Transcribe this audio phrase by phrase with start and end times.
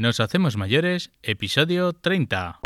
[0.00, 2.60] Nos hacemos mayores, episodio 30.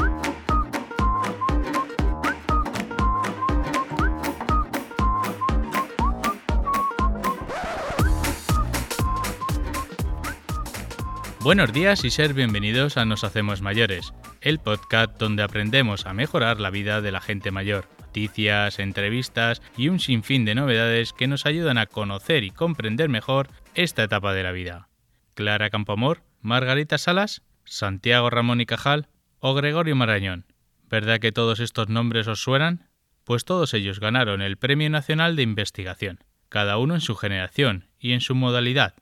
[11.40, 16.60] Buenos días y ser bienvenidos a Nos Hacemos Mayores, el podcast donde aprendemos a mejorar
[16.60, 17.88] la vida de la gente mayor.
[17.98, 23.48] Noticias, entrevistas y un sinfín de novedades que nos ayudan a conocer y comprender mejor
[23.74, 24.86] esta etapa de la vida.
[25.34, 29.08] Clara Campoamor, Margarita Salas, Santiago Ramón y Cajal
[29.38, 30.44] o Gregorio Marañón.
[30.90, 32.90] ¿Verdad que todos estos nombres os suenan?
[33.24, 38.12] Pues todos ellos ganaron el Premio Nacional de Investigación, cada uno en su generación y
[38.12, 38.94] en su modalidad.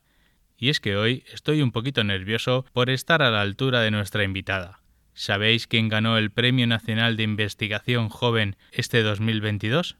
[0.56, 4.22] Y es que hoy estoy un poquito nervioso por estar a la altura de nuestra
[4.22, 4.78] invitada.
[5.12, 9.96] ¿Sabéis quién ganó el Premio Nacional de Investigación Joven este 2022?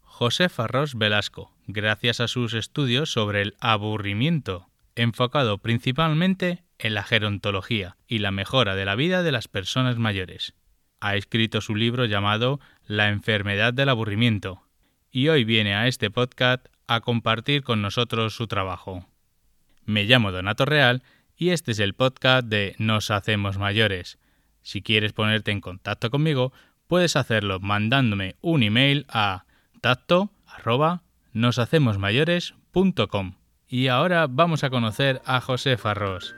[0.00, 7.96] José Farros Velasco, gracias a sus estudios sobre el aburrimiento, enfocado principalmente en la gerontología
[8.06, 10.54] y la mejora de la vida de las personas mayores.
[11.00, 14.62] Ha escrito su libro llamado La enfermedad del aburrimiento,
[15.10, 19.08] y hoy viene a este podcast a compartir con nosotros su trabajo.
[19.84, 21.02] Me llamo Donato Real
[21.36, 24.18] y este es el podcast de Nos Hacemos Mayores,
[24.62, 26.52] si quieres ponerte en contacto conmigo,
[26.86, 29.44] puedes hacerlo mandándome un email a
[29.80, 30.30] tacto
[33.68, 36.34] Y ahora vamos a conocer a José Farros.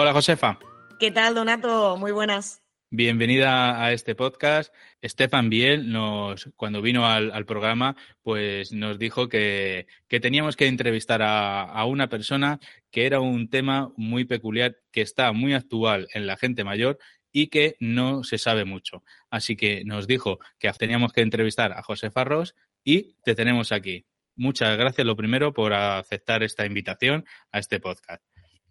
[0.00, 0.60] Hola Josefa.
[1.00, 1.96] ¿Qué tal, Donato?
[1.96, 2.62] Muy buenas.
[2.88, 4.72] Bienvenida a este podcast.
[5.00, 11.84] Estefan Biel nos, cuando vino al, programa, pues nos dijo que, teníamos que entrevistar a,
[11.84, 12.60] una persona
[12.92, 17.00] que era un tema muy peculiar, que está muy actual en la gente mayor
[17.32, 19.02] y que no se sabe mucho.
[19.30, 22.54] Así que nos dijo que teníamos que entrevistar a José Farros
[22.84, 24.06] y te tenemos aquí.
[24.36, 28.22] Muchas gracias, lo primero, por aceptar esta invitación a este podcast.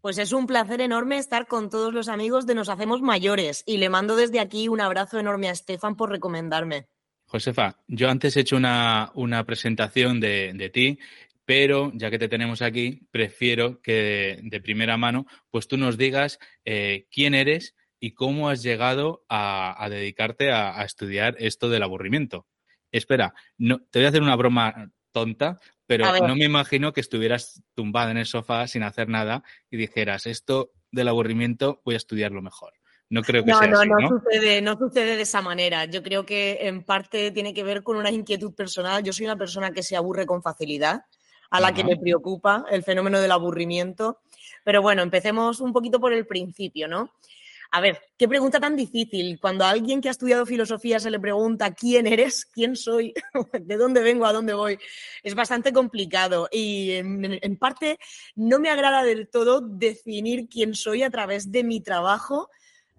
[0.08, 3.76] Pues es un placer enorme estar con todos los amigos de Nos Hacemos Mayores y
[3.76, 6.88] le mando desde aquí un abrazo enorme a Estefan por recomendarme.
[7.26, 9.12] Josefa, yo antes he hecho una,
[9.46, 10.98] presentación de, ti,
[11.44, 16.40] pero ya que te tenemos aquí, prefiero que de, primera mano, pues tú nos digas
[16.64, 22.48] eh, quién eres y cómo has llegado a, dedicarte a, a, estudiar esto del aburrimiento.
[22.94, 27.64] Espera, no, te voy a hacer una broma tonta, pero no me imagino que estuvieras
[27.74, 32.42] tumbada en el sofá sin hacer nada y dijeras, esto del aburrimiento voy a estudiarlo
[32.42, 32.74] mejor.
[33.10, 35.86] No creo que sea no, así, no, no, sucede, no sucede de esa manera.
[35.86, 39.02] Yo creo que en parte tiene que ver con una inquietud personal.
[39.02, 41.06] Yo soy una persona que se aburre con facilidad,
[41.50, 44.20] a la que me preocupa el fenómeno del aburrimiento.
[44.66, 47.14] Pero bueno, empecemos un poquito por el principio, ¿no?
[47.72, 49.40] A ver, qué pregunta tan difícil.
[49.40, 53.14] Cuando a alguien que ha estudiado filosofía se le pregunta quién eres, quién soy,
[53.60, 54.80] de dónde vengo, a dónde voy,
[55.24, 56.48] es bastante complicado.
[56.52, 58.00] Y en, parte
[58.36, 62.50] no me agrada del todo definir quién soy a través de mi trabajo,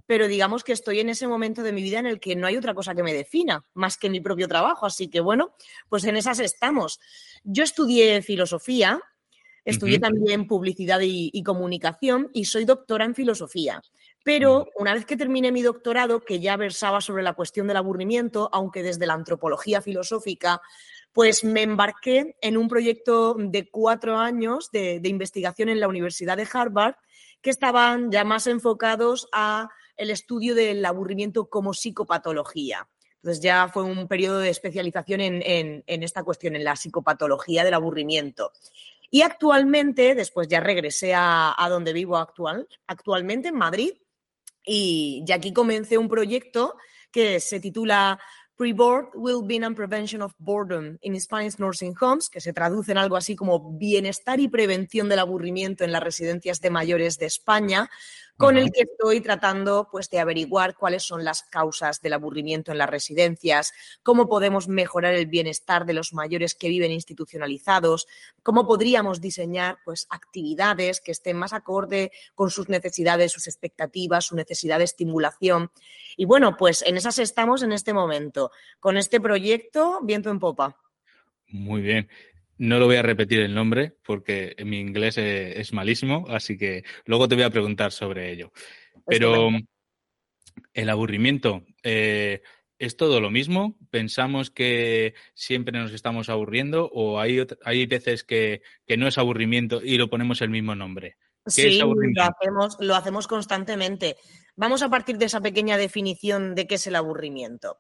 [0.07, 2.57] pero digamos que estoy en ese momento de mi vida en el que no hay
[2.57, 4.87] otra cosa que me defina más que mi propio trabajo.
[4.87, 5.55] Así que bueno,
[5.89, 7.01] pues en esas estamos.
[7.45, 9.01] Yo estudié filosofía,
[9.69, 13.83] Estudié también publicidad y, comunicación y soy doctora en filosofía.
[14.25, 18.51] Pero una vez que terminé mi doctorado, que ya versaba sobre la cuestión del aburrimiento,
[18.53, 20.61] aunque desde la antropología filosófica,
[21.13, 26.49] pues me embarqué en un proyecto de cuatro años de, investigación en la Universidad de
[26.53, 26.95] Harvard,
[27.41, 32.89] que estaban ya más enfocados a el estudio del aburrimiento como psicopatología.
[33.17, 37.75] Entonces ya fue un periodo de especialización en, en, esta cuestión, en la psicopatología del
[37.75, 38.53] aburrimiento.
[39.11, 43.93] Y actualmente, después ya regresé a, donde vivo actual, actualmente en Madrid,
[44.65, 46.75] y ya aquí comencé un proyecto
[47.11, 48.19] que se titula
[48.59, 53.17] Pre-Board Well-being and Prevention of Boredom in Spanish Nursing Homes, que se traduce en algo
[53.17, 57.89] así como Bienestar y Prevención del Aburrimiento en las Residencias de Mayores de España,
[58.39, 62.79] con el que estoy tratando pues, de averiguar cuáles son las causas del aburrimiento en
[62.79, 63.73] las residencias,
[64.05, 68.07] cómo podemos mejorar el bienestar de los mayores que viven institucionalizados,
[68.45, 74.37] cómo podríamos diseñar pues, actividades que estén más acorde con sus necesidades, sus expectativas, su
[74.37, 75.73] necesidad de estimulación.
[76.17, 80.77] Y bueno, pues en esas estamos en este momento, con este proyecto viento en popa.
[81.49, 82.09] Muy bien.
[82.59, 86.85] No lo voy a repetir el nombre porque mi inglés e, es, malísimo, así que
[87.05, 88.53] luego te voy a preguntar sobre ello.
[89.07, 89.51] Pero
[90.75, 92.43] el aburrimiento, eh,
[92.79, 93.77] ¿es todo lo mismo?
[93.91, 98.63] ¿Pensamos que siempre nos estamos aburriendo o hay, hay veces que,
[98.97, 101.17] no es aburrimiento y lo ponemos el mismo nombre?
[101.47, 104.17] sí, lo hacemos, lo hacemos constantemente.
[104.57, 107.79] Vamos a partir de esa pequeña definición de qué es el aburrimiento.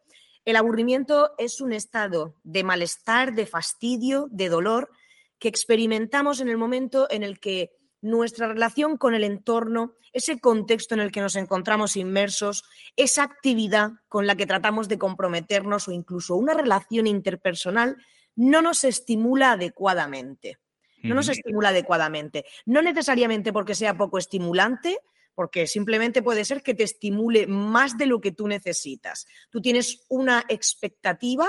[0.49, 4.91] El aburrimiento es un estado de malestar, de fastidio, de dolor
[5.39, 10.95] que experimentamos en el momento en el que nuestra relación con el entorno, ese contexto
[10.95, 12.65] en el que nos encontramos inmersos,
[12.97, 17.99] esa actividad con la que tratamos de comprometernos o incluso una relación interpersonal
[18.35, 20.57] no nos estimula adecuadamente.
[21.03, 22.47] No nos estimula adecuadamente.
[22.65, 24.99] No necesariamente porque sea poco estimulante,
[25.39, 29.25] porque simplemente puede ser que te estimule más de lo que tú necesitas.
[29.51, 31.49] Tú tienes una expectativa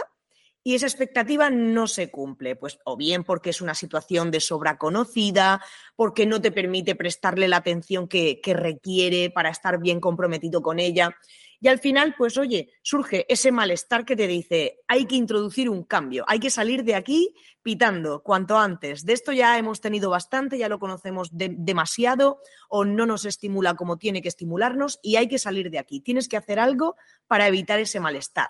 [0.63, 4.77] y esa expectativa no se cumple, pues o bien porque es una situación de sobra
[4.77, 5.65] conocida,
[5.95, 10.77] porque no te permite prestarle la atención que, que requiere para estar bien comprometido con
[10.77, 11.18] ella.
[11.62, 15.84] Y al final, pues oye, surge ese malestar que te dice, hay que introducir un
[15.84, 19.06] cambio, hay que salir de aquí pitando cuanto antes.
[19.06, 22.40] De esto ya hemos tenido bastante, ya lo conocemos demasiado
[22.70, 26.00] o no nos estimula como tiene que estimularnos y hay que salir de aquí.
[26.00, 26.96] Tienes que hacer algo
[27.28, 28.50] para evitar ese malestar.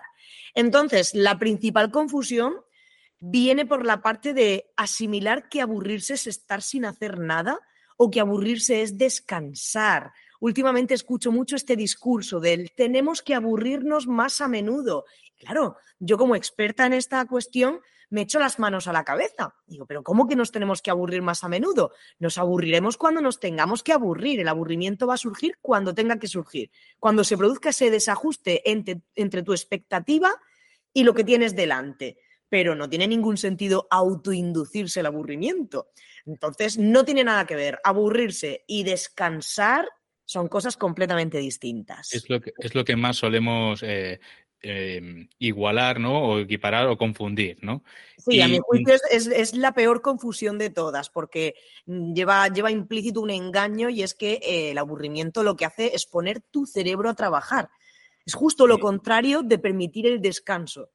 [0.54, 2.54] Entonces, la principal confusión
[3.18, 7.58] viene por la parte de asimilar que aburrirse es estar sin hacer nada
[7.96, 14.40] o que aburrirse es descansar últimamente escucho mucho este discurso del tenemos que aburrirnos más
[14.40, 15.04] a menudo.
[15.38, 19.54] Claro, yo como experta en esta cuestión me echo las manos a la cabeza.
[19.66, 21.92] Digo, pero ¿cómo que nos tenemos que aburrir más a menudo?
[22.18, 24.40] Nos aburriremos cuando nos tengamos que aburrir.
[24.40, 26.70] El aburrimiento va a surgir cuando tenga que surgir.
[26.98, 30.32] Cuando se produzca ese desajuste entre, entre tu expectativa
[30.92, 32.18] y lo que tienes delante.
[32.48, 35.90] Pero no tiene ningún sentido autoinducirse el aburrimiento.
[36.26, 39.88] Entonces, no tiene nada que ver aburrirse y descansar
[40.30, 42.12] son cosas completamente distintas.
[42.12, 44.20] Es lo que, es lo que más solemos eh,
[44.62, 46.22] em, igualar, ¿no?
[46.22, 47.82] O equiparar o confundir, ¿no?
[48.16, 53.30] Sí, a mi juicio es, la peor confusión de todas, porque lleva, lleva implícito un
[53.30, 57.14] engaño y es que eh, el aburrimiento lo que hace es poner tu cerebro a
[57.14, 57.68] trabajar.
[58.24, 60.90] Es justo lo contrario de permitir el descanso.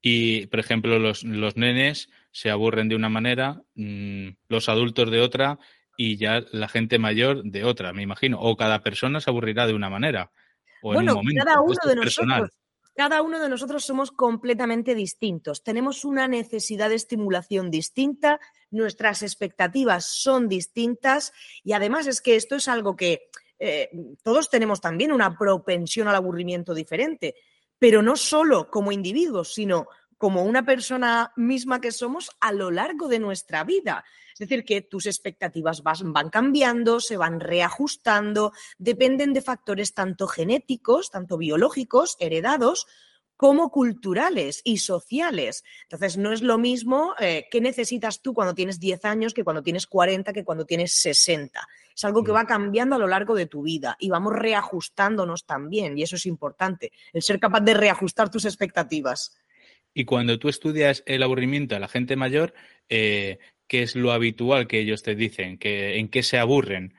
[0.00, 5.20] Y, por ejemplo, los, los nenes se aburren de una manera, mm, los adultos de
[5.20, 5.58] otra,
[5.96, 8.40] y ya la gente mayor de otra, me imagino.
[8.40, 10.30] O cada persona se aburrirá de una manera.
[10.82, 12.50] bueno, cada uno de nosotros.
[12.96, 15.64] Cada uno de nosotros somos completamente distintos.
[15.64, 18.38] Tenemos una necesidad de estimulación distinta,
[18.70, 21.32] nuestras expectativas son distintas
[21.64, 23.90] y además es que esto es algo que eh,
[24.22, 27.34] todos tenemos también una propensión al aburrimiento diferente,
[27.80, 33.08] pero no solo como individuos, sino como una persona misma que somos a lo largo
[33.08, 34.04] de nuestra vida.
[34.34, 41.10] Es decir, que tus expectativas van cambiando, se van reajustando, dependen de factores tanto genéticos,
[41.10, 42.86] tanto biológicos, heredados,
[43.36, 45.64] como culturales y sociales.
[45.84, 49.62] Entonces, no es lo mismo eh, qué necesitas tú cuando tienes 10 años que cuando
[49.62, 51.66] tienes 40, que cuando tienes 60.
[51.94, 55.96] Es algo que va cambiando a lo largo de tu vida y vamos reajustándonos también,
[55.96, 59.36] y eso es importante, el ser capaz de reajustar tus expectativas.
[59.96, 62.52] Y cuando tú estudias el aburrimiento a la gente mayor,
[62.88, 65.58] eh, ¿qué es lo habitual que ellos te dicen?
[65.60, 66.94] ¿En qué se aburren?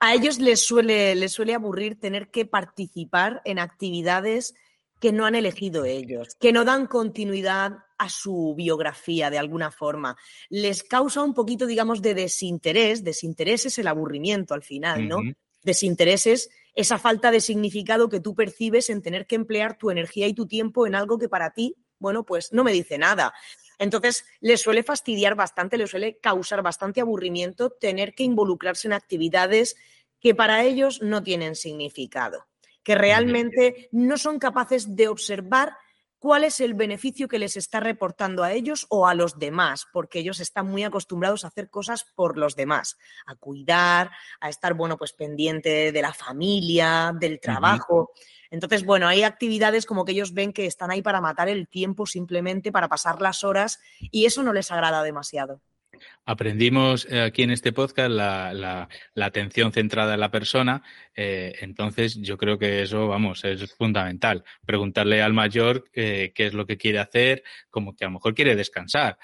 [0.00, 4.54] A ellos les suele, les suele aburrir tener que participar en actividades
[5.00, 10.16] que no han elegido ellos, que no dan continuidad a su biografía de alguna forma.
[10.48, 13.04] Les causa un poquito, digamos, de desinterés.
[13.04, 15.18] Desinterés es el aburrimiento al final, ¿no?
[15.62, 20.26] Desinterés es esa falta de significado que tú percibes en tener que emplear tu energía
[20.26, 23.32] y tu tiempo en algo que para ti, bueno, pues no me dice nada.
[23.78, 29.76] Entonces, le suele fastidiar bastante, le suele causar bastante aburrimiento tener que involucrarse en actividades
[30.20, 32.46] que para ellos no tienen significado,
[32.82, 35.76] que realmente no son capaces de observar
[36.24, 40.20] cuál es el beneficio que les está reportando a ellos o a los demás, porque
[40.20, 44.96] ellos están muy acostumbrados a hacer cosas por los demás, a cuidar, a estar, bueno,
[44.96, 48.12] pues pendiente de la familia, del trabajo.
[48.50, 52.06] Entonces, bueno, hay actividades como que ellos ven que están ahí para matar el tiempo
[52.06, 55.60] simplemente, para pasar las horas, y eso no les agrada demasiado.
[56.24, 60.82] Aprendimos eh, aquí en este podcast la, atención centrada en la persona,
[61.14, 64.44] eh, entonces yo creo que eso, vamos, es fundamental.
[64.64, 68.34] Preguntarle al mayor eh, qué es lo que quiere hacer, como que a lo mejor
[68.34, 69.18] quiere descansar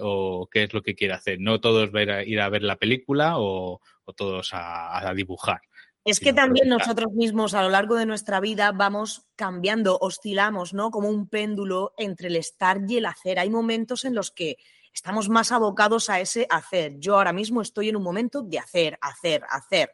[0.00, 1.40] o qué es lo que quiere hacer.
[1.40, 3.80] No todos ver, ir a ver la película o,
[4.14, 5.60] todos a dibujar.
[6.06, 10.92] Es que también nosotros mismos a lo largo de nuestra vida vamos cambiando, oscilamos, ¿no?
[10.92, 13.40] Como un péndulo entre el estar y el hacer.
[13.40, 14.56] Hay momentos en los que
[14.96, 16.98] estamos más abocados a ese hacer.
[16.98, 19.92] Yo ahora mismo estoy en un momento de hacer, hacer, hacer.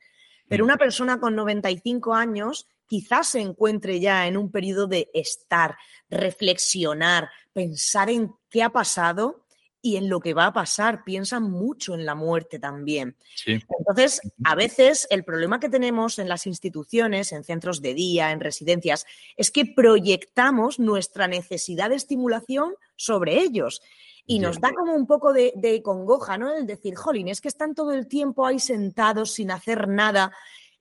[0.49, 0.67] Pero mm.
[0.67, 5.77] una persona con 95 años quizás se encuentre ya en un periodo de estar,
[6.09, 9.45] reflexionar, pensar en qué ha pasado
[9.85, 13.17] y en lo que va a pasar, piensan mucho en la muerte también.
[13.45, 18.39] Entonces, a veces el problema que tenemos en las instituciones, en centros de día, en
[18.39, 19.05] residencias,
[19.37, 23.83] es que proyectamos nuestra necesidad de estimulación sobre ellos.
[24.25, 26.55] Y nos da como un poco de, congoja, ¿no?
[26.55, 30.33] El decir, jolín, es que están todo el tiempo ahí sentados sin hacer nada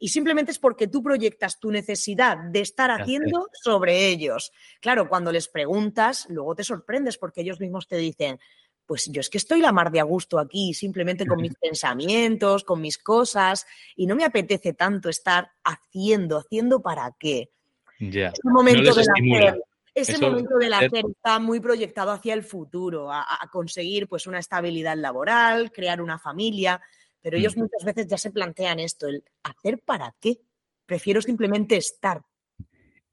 [0.04, 4.52] y simplemente es porque tú proyectas tu necesidad de estar haciendo sobre ellos.
[4.80, 8.40] Claro, cuando les preguntas, luego te sorprendes porque ellos mismos te dicen,
[8.88, 12.64] pues yo es que estoy la mar de a gusto aquí, simplemente con mis pensamientos,
[12.64, 17.52] con mis cosas, y no me apetece tanto estar haciendo, haciendo para qué.
[18.00, 18.30] Ya.
[18.30, 19.62] Ese momento del hacer,
[19.94, 24.98] ese momento del hacer está muy proyectado hacia el futuro, a, conseguir pues una estabilidad
[24.98, 26.82] laboral, crear una familia.
[27.22, 27.60] Pero ellos mm.
[27.62, 30.40] muchas veces ya se plantean esto, el hacer para qué.
[30.86, 32.22] Prefiero simplemente estar.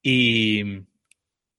[0.02, 0.85] Y,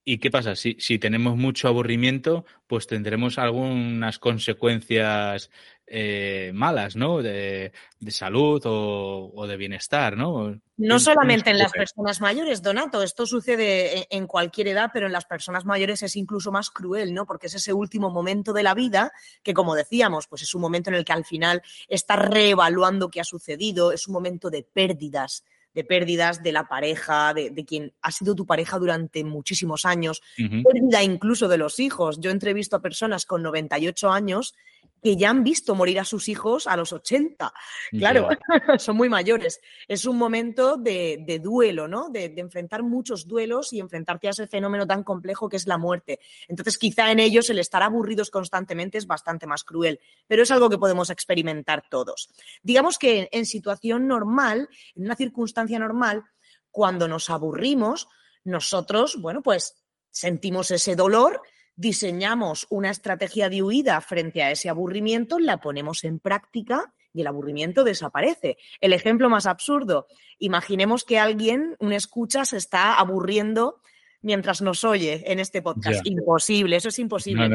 [0.06, 0.56] qué pasa?
[0.56, 5.52] Si, si, tenemos mucho aburrimiento, pues tendremos algunas consecuencias
[5.92, 7.22] eh, malas, ¿no?
[7.24, 7.72] De,
[8.10, 10.60] salud o, de bienestar, ¿no?
[10.78, 15.26] No solamente en las personas mayores, Donato, esto sucede en cualquier edad, pero en las
[15.26, 17.26] personas mayores es incluso más cruel, ¿no?
[17.26, 20.92] Porque es ese último momento de la vida que, como decíamos, pues es un momento
[20.92, 25.44] en el que al final estás reevaluando qué ha sucedido, es un momento de pérdidas
[25.74, 31.04] de pérdidas de la pareja, de, quien ha sido tu pareja durante muchísimos años, pérdida
[31.04, 32.20] incluso de los hijos.
[32.20, 34.56] Yo entrevisto a personas con 98 años
[35.02, 37.54] que ya han visto morir a sus hijos a los 80.
[37.92, 38.30] Claro,
[38.78, 39.62] son muy mayores.
[39.88, 42.10] Es un momento de, duelo, ¿no?
[42.10, 46.20] De, enfrentar muchos duelos y enfrentarte a ese fenómeno tan complejo que es la muerte.
[46.48, 50.70] Entonces, quizá en ellos el estar aburridos constantemente es bastante más cruel, pero es algo
[50.70, 52.30] que podemos experimentar todos.
[52.62, 56.24] Digamos que en situación normal, en una circunstancia normal,
[56.72, 58.08] cuando nos aburrimos,
[58.44, 59.76] nosotros, bueno, pues
[60.12, 61.42] sentimos ese dolor,
[61.80, 67.28] diseñamos una estrategia de huida frente a ese aburrimiento, la ponemos en práctica y el
[67.28, 68.58] aburrimiento desaparece.
[68.82, 70.06] El ejemplo más absurdo,
[70.40, 73.82] imaginemos que alguien, un escucha, se está aburriendo
[74.22, 76.06] mientras nos oye en este podcast.
[76.06, 77.46] Imposible, eso es imposible.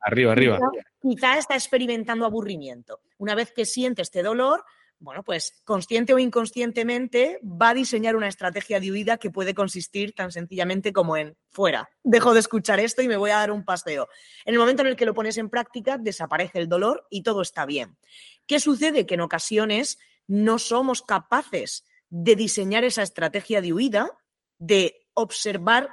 [0.00, 0.58] arriba, arriba.
[1.00, 2.98] quizá está experimentando aburrimiento.
[3.16, 4.64] Una vez que siente este dolor,
[5.00, 10.12] bueno, pues consciente o inconscientemente va a diseñar una estrategia de huida que puede consistir
[10.12, 13.64] tan sencillamente como en fuera, dejo de escuchar esto y me voy a dar un
[13.64, 14.08] paseo.
[14.44, 17.42] En el momento en el que lo pones en práctica, desaparece el dolor y todo
[17.42, 17.96] está bien.
[18.46, 19.06] ¿Qué sucede?
[19.06, 24.10] Que en ocasiones no somos capaces de diseñar esa estrategia de huida,
[24.58, 25.90] de observar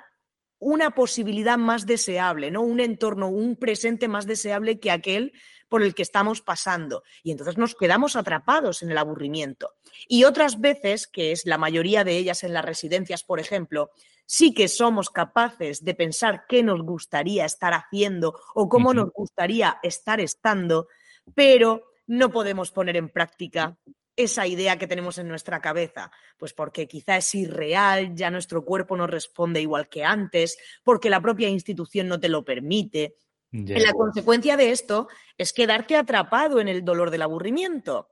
[0.59, 2.61] una posibilidad más deseable, ¿no?
[2.61, 5.33] Un entorno, un presente más deseable que aquel
[5.67, 7.03] por el que estamos pasando.
[7.23, 9.73] Y entonces nos quedamos atrapados en el aburrimiento.
[10.07, 13.91] Y otras veces, que es la mayoría de ellas en las residencias, por ejemplo,
[14.25, 19.79] sí que somos capaces de pensar qué nos gustaría estar haciendo o cómo nos gustaría
[19.83, 20.87] estar estando,
[21.33, 23.77] pero no podemos poner en práctica
[24.15, 26.11] esa idea que tenemos en nuestra cabeza?
[26.37, 31.21] Pues porque quizá es irreal, ya nuestro cuerpo no responde igual que antes, porque la
[31.21, 33.15] propia institución no te lo permite.
[33.51, 35.07] La consecuencia de esto
[35.37, 38.09] es quedarte atrapado en el dolor del aburrimiento.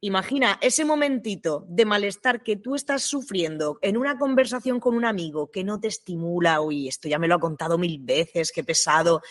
[0.00, 5.50] Imagina ese momentito de malestar que tú estás sufriendo en una conversación con un amigo
[5.50, 9.22] que no te estimula, uy, esto ya me lo ha contado mil veces, qué pesado.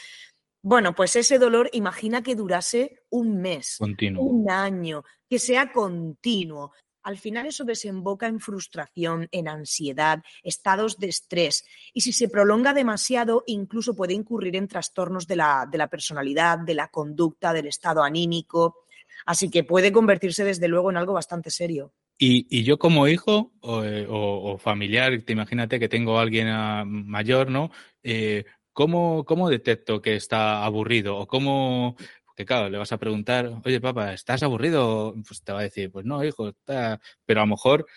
[0.70, 7.18] Bueno, pues ese dolor, imagina que durase un mes, un año, que sea continuo, al
[7.18, 13.46] final eso desemboca en frustración, en ansiedad, estados de estrés y si se prolonga demasiado
[13.48, 18.76] incluso puede incurrir en trastornos de la, personalidad, de la conducta, del estado anímico.
[19.26, 21.94] Así que puede convertirse desde luego en algo bastante serio.
[22.20, 27.50] Y, yo como hijo eh, o, familiar, te imagínate que tengo a alguien ah, mayor,
[27.50, 27.72] ¿no?
[28.04, 28.44] Eh,
[28.78, 31.18] ¿cómo, ¿Cómo detecto que está aburrido?
[31.18, 31.96] ¿O cómo,
[32.36, 35.16] que claro, le vas a preguntar, oye papá, ¿estás aburrido?
[35.28, 36.54] Pues te va a decir, pues no, hijo,
[37.26, 37.88] pero a lo mejor,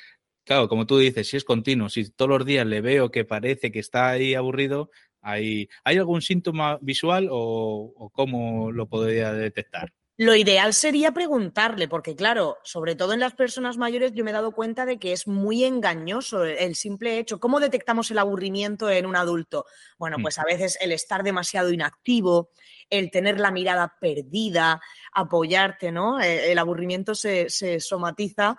[0.45, 3.73] claro, como tú dices, si es continuo, si todos los días le veo que parece
[3.73, 9.93] que está ahí aburrido, ¿hay, ¿hay algún síntoma visual o cómo lo podría detectar?
[10.23, 14.35] Lo ideal sería preguntarle, porque claro, sobre todo en las personas mayores yo me he
[14.35, 17.41] dado cuenta de que es muy engañoso el simple hecho.
[17.41, 19.65] ¿Cómo detectamos el aburrimiento en un adulto?
[19.97, 20.23] Bueno, mm.
[20.23, 22.51] pues a veces el estar demasiado inactivo,
[22.91, 26.21] el tener la mirada perdida, apoyarte, ¿no?
[26.21, 28.59] E, el, aburrimiento se, se somatiza.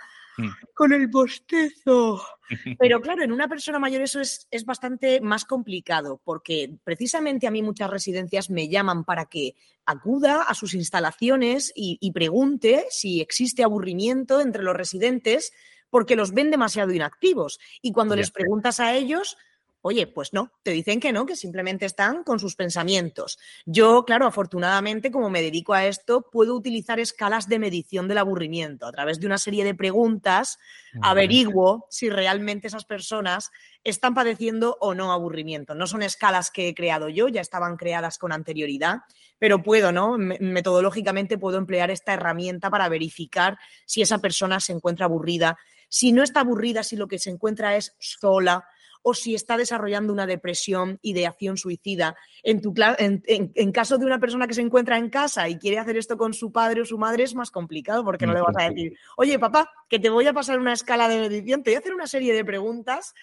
[0.74, 2.22] Con el bostezo.
[2.80, 7.62] Pero claro, en una persona mayor eso es, bastante más complicado, porque precisamente a mí
[7.62, 14.42] muchas residencias me llaman para que acuda a sus instalaciones y, pregunte si existe aburrimiento
[14.42, 15.54] entre los residentes
[15.90, 17.60] porque los ven demasiado inactivos.
[17.82, 19.38] Y cuando les preguntas a ellos,
[19.84, 23.40] Oye, pues no, te dicen que no, que simplemente están con sus pensamientos.
[23.66, 28.86] Yo, claro, afortunadamente, como me dedico a esto, puedo utilizar escalas de medición del aburrimiento.
[28.86, 30.60] A través de una serie de preguntas,
[31.02, 33.50] averiguo si realmente esas personas
[33.84, 35.74] están padeciendo o no aburrimiento.
[35.74, 39.00] No son escalas que he creado yo, ya estaban creadas con anterioridad,
[39.40, 40.16] pero puedo, ¿no?
[40.20, 43.58] Metodológicamente puedo emplear esta herramienta para verificar
[43.88, 45.58] si esa persona se encuentra aburrida,
[45.90, 48.64] si no está aburrida, si lo que se encuentra es sola
[49.02, 52.16] o si está desarrollando una depresión, ideación suicida.
[52.44, 55.98] En, tu, en, caso de una persona que se encuentra en casa y quiere hacer
[55.98, 58.70] esto con su padre o su madre, es más complicado porque no le vas a
[58.70, 61.80] decir, oye, papá, que te voy a pasar una escala de medición, te voy a
[61.80, 63.14] hacer una serie de preguntas,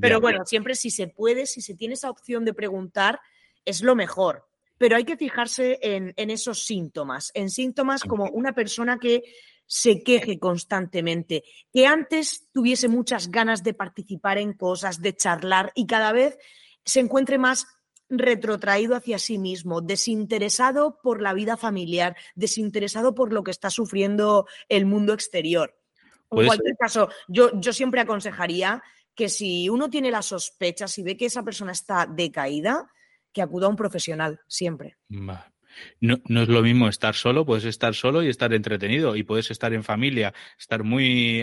[0.00, 3.20] pero bueno, siempre si se puede, si se tiene esa opción de preguntar,
[3.64, 4.46] es lo mejor.
[4.78, 9.22] Pero hay que fijarse en, en esos síntomas, en síntomas como una persona que
[9.66, 15.86] se queje constantemente, que antes tuviese muchas ganas de participar en cosas, de charlar y
[15.86, 16.38] cada vez
[16.84, 17.66] se encuentre más
[18.08, 24.46] retrotraído hacia sí mismo, desinteresado por la vida familiar, desinteresado por lo que está sufriendo
[24.68, 25.76] el mundo exterior.
[26.30, 28.82] En cualquier caso, yo, yo siempre aconsejaría
[29.14, 32.90] que si uno tiene la sospecha, si ve que esa persona está decaída,
[33.32, 34.98] que acuda a un profesional, siempre.
[36.00, 39.50] No, no, es lo mismo estar solo, puedes estar solo y estar entretenido y puedes
[39.50, 41.42] estar en familia, estar muy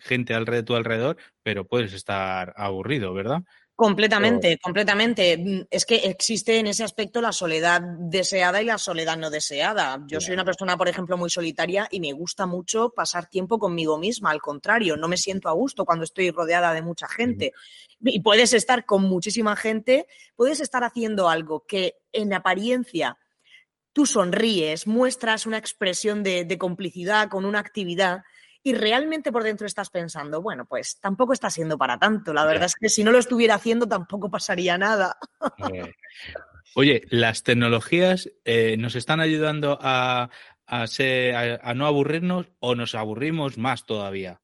[0.00, 3.42] gente alrededor de tu alrededor, pero puedes estar aburrido, ¿verdad?
[3.76, 5.66] Completamente, completamente.
[5.68, 10.00] Es que existe en ese aspecto la soledad deseada y la soledad no deseada.
[10.06, 13.98] Yo soy una persona, por ejemplo, muy solitaria y me gusta mucho pasar tiempo conmigo
[13.98, 14.30] misma.
[14.30, 17.52] Al contrario, no me siento a gusto cuando estoy rodeada de mucha gente.
[18.00, 23.18] Y puedes estar con muchísima gente, puedes estar haciendo algo que en apariencia
[23.94, 28.24] tú sonríes, muestras una expresión de, complicidad con una actividad
[28.62, 32.34] y realmente por dentro estás pensando, bueno, pues tampoco está siendo para tanto.
[32.34, 35.16] La verdad es que si no lo estuviera haciendo tampoco pasaría nada.
[36.74, 40.30] Oye, las tecnologías eh, nos están ayudando a,
[40.66, 44.40] a no aburrirnos o nos aburrimos más todavía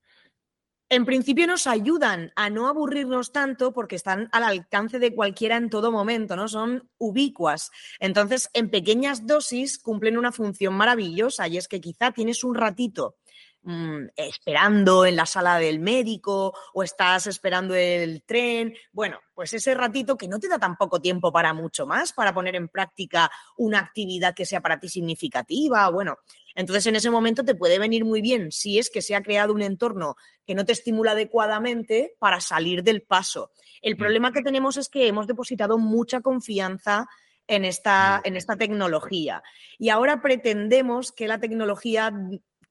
[0.90, 5.70] en principio nos ayudan a no aburrirnos tanto porque están al alcance de cualquiera en
[5.70, 6.48] todo momento, ¿no?
[6.48, 7.70] Son ubicuas.
[8.00, 13.16] Entonces, en pequeñas dosis cumplen una función maravillosa y es que quizá tienes un ratito
[13.62, 18.74] Mm, esperando en la sala del médico o estás esperando el tren.
[18.90, 22.56] Bueno, pues ese ratito que no te da tampoco tiempo para mucho más, para poner
[22.56, 25.90] en práctica una actividad que sea para ti significativa.
[25.90, 26.16] Bueno,
[26.54, 29.52] entonces en ese momento te puede venir muy bien si es que se ha creado
[29.52, 33.50] un entorno que no te estimula adecuadamente para salir del paso.
[33.82, 37.08] El problema que tenemos es que hemos depositado mucha confianza
[37.46, 39.42] en esta, en esta tecnología.
[39.76, 42.12] Y ahora pretendemos que la tecnología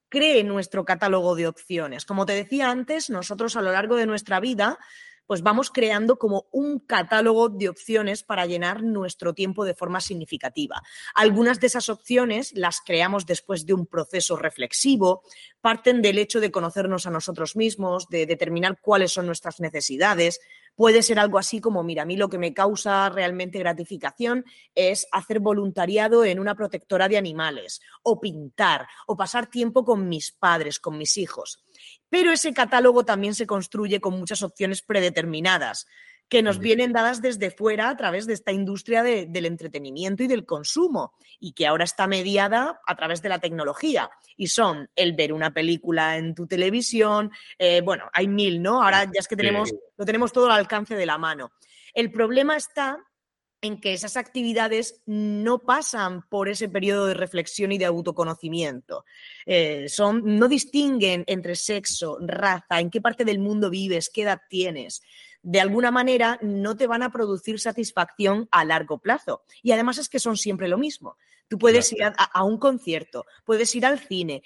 [0.09, 2.05] cree nuestro catálogo de opciones.
[2.05, 4.79] Como te decía antes, nosotros a lo largo de nuestra vida
[5.29, 10.81] pues vamos creando como un catálogo de opciones para llenar nuestro tiempo de forma significativa.
[11.13, 15.21] Algunas de esas opciones las creamos después de un proceso reflexivo,
[15.61, 20.39] parten del hecho de conocernos a nosotros mismos, de determinar cuáles son nuestras necesidades,
[20.79, 25.07] Puede ser algo así como, mira, a mí lo que me causa realmente gratificación es
[25.11, 30.79] hacer voluntariado en una protectora de animales, o pintar, o pasar tiempo con mis padres,
[30.79, 31.61] con mis hijos.
[32.07, 35.85] Pero ese catálogo también se construye con muchas opciones predeterminadas
[36.29, 40.45] que nos vienen dadas desde fuera a través de esta industria del entretenimiento y del
[40.45, 44.11] consumo y que ahora está mediada a través de la tecnología.
[44.37, 48.83] Y son el ver una película en tu televisión, eh, bueno, hay mil, ¿no?
[48.83, 51.51] Ahora ya es que tenemos, lo tenemos todo al alcance de la mano.
[51.95, 53.03] El problema está
[53.61, 59.03] en que esas actividades no pasan por ese periodo de reflexión y de autoconocimiento.
[59.45, 64.39] Eh, son, no distinguen entre sexo, raza, en qué parte del mundo vives, qué edad
[64.47, 65.01] tienes
[65.41, 69.43] de alguna manera no te van a producir satisfacción a largo plazo.
[69.63, 71.17] Y además es que son siempre lo mismo.
[71.47, 74.43] Tú puedes ir a, un concierto, puedes ir al cine.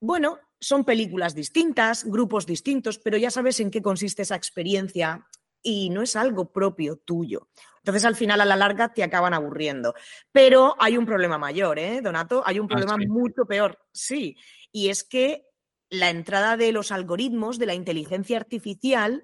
[0.00, 5.26] Bueno, son películas distintas, grupos distintos, pero ya sabes en qué consiste esa experiencia
[5.62, 7.48] y no es algo propio tuyo.
[7.78, 9.94] Entonces, al final, a la larga, te acaban aburriendo.
[10.30, 12.42] Pero hay un problema mayor, ¿eh, Donato?
[12.46, 14.36] Hay un ah, problema mucho peor, sí.
[14.70, 15.46] Y es que
[15.90, 19.22] la entrada de los algoritmos, de la inteligencia artificial,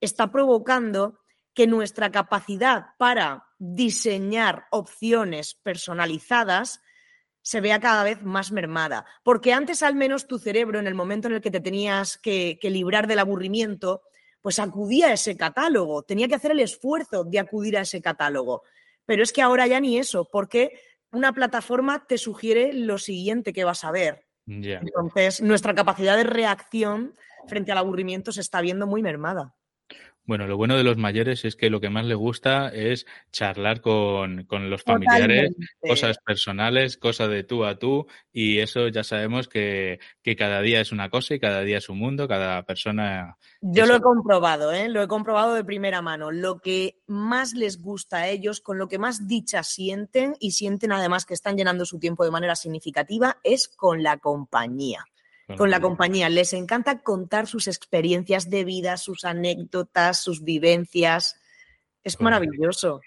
[0.00, 1.20] está provocando
[1.54, 6.80] que nuestra capacidad para diseñar opciones personalizadas
[7.42, 9.06] se vea cada vez más mermada.
[9.22, 12.58] Porque antes al menos tu cerebro, en el momento en el que te tenías que,
[12.62, 14.02] librar del aburrimiento,
[14.40, 18.62] pues acudía a ese catálogo, tenía que hacer el esfuerzo de acudir a ese catálogo.
[19.04, 20.80] Pero es que ahora ya ni eso, porque
[21.12, 24.26] una plataforma te sugiere lo siguiente que vas a ver.
[24.46, 27.14] Entonces, nuestra capacidad de reacción
[27.46, 29.54] frente al aburrimiento se está viendo muy mermada.
[30.24, 33.80] Bueno, lo bueno de los mayores es que lo que más les gusta es charlar
[33.80, 39.98] con, los familiares, cosas personales, cosas de tú a tú, y eso ya sabemos que,
[40.38, 43.36] cada día es una cosa y cada día es un mundo, cada persona.
[43.60, 44.88] Yo lo he comprobado, ¿eh?
[44.88, 46.30] lo he comprobado de primera mano.
[46.30, 50.92] Lo que más les gusta a ellos, con lo que más dicha sienten y sienten
[50.92, 55.04] además que están llenando su tiempo de manera significativa, es con la compañía
[55.56, 56.28] con la compañía.
[56.28, 61.40] Les encanta contar sus experiencias de vida, sus anécdotas, sus vivencias.
[62.02, 63.00] Es maravilloso.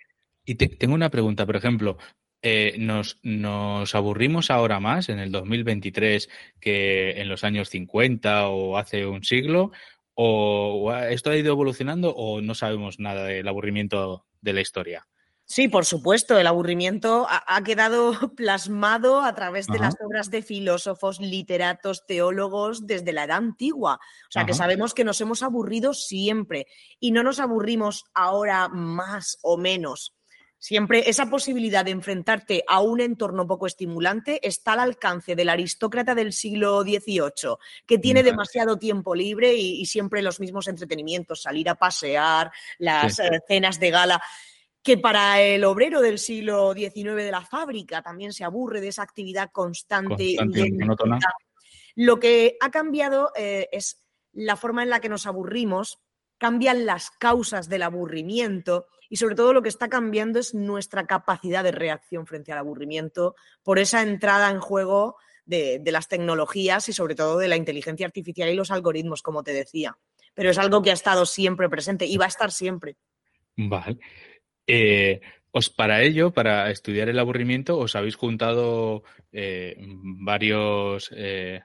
[0.45, 1.97] Y tengo una pregunta, por ejemplo,
[2.41, 6.29] eh, nos, nos, aburrimos ahora más en el 2023
[6.59, 9.71] que en los años 50 o hace un siglo?
[10.13, 15.07] ¿O esto ha ido evolucionando o no sabemos nada del aburrimiento de la historia?
[15.45, 21.19] Sí, por supuesto, el aburrimiento ha, quedado plasmado a través de las obras de filósofos,
[21.19, 23.99] literatos, teólogos desde la edad antigua.
[24.29, 26.67] O sea, que sabemos que nos hemos aburrido siempre
[26.99, 30.15] y no nos aburrimos ahora más o menos.
[30.63, 36.15] Siempre esa posibilidad de enfrentarte a un entorno poco estimulante está al alcance del aristócrata
[36.15, 41.75] del siglo XVIII, que tiene demasiado tiempo libre y, siempre los mismos entretenimientos, salir a
[41.75, 44.23] pasear, las eh, cenas de gala
[44.83, 49.01] que para el obrero del siglo XIX de la fábrica también se aburre de esa
[49.01, 50.37] actividad constante, y
[50.73, 51.19] monótona.
[51.95, 55.99] Lo que ha cambiado eh, es la forma en la que nos aburrimos,
[56.37, 61.63] cambian las causas del aburrimiento y sobre todo lo que está cambiando es nuestra capacidad
[61.63, 65.15] de reacción frente al aburrimiento por esa entrada en juego
[65.45, 69.43] de, de las tecnologías y sobre todo de la inteligencia artificial y los algoritmos, como
[69.43, 69.97] te decía.
[70.33, 72.97] Pero es algo que ha estado siempre presente y va a estar siempre.
[73.55, 73.99] Vale.
[74.67, 75.21] Eh,
[75.51, 81.61] os para ello, para estudiar el aburrimiento, os habéis juntado eh, varios eh,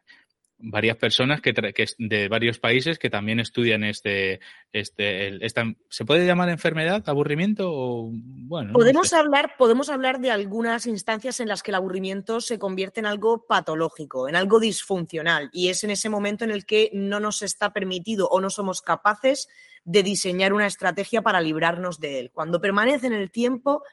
[0.59, 1.55] varias personas que,
[1.99, 4.41] de varios países que también estudian este,
[4.73, 7.71] este, esta, ¿se puede llamar enfermedad, aburrimiento?
[7.73, 12.59] O, bueno, podemos, hablar, podemos hablar de algunas instancias en las que el aburrimiento se
[12.59, 16.91] convierte en algo patológico, en algo disfuncional, y es en ese momento en el que
[16.93, 19.49] no nos está permitido o no somos capaces
[19.85, 22.31] de diseñar una estrategia para librarnos de él.
[22.33, 23.85] Cuando permanece en el tiempo,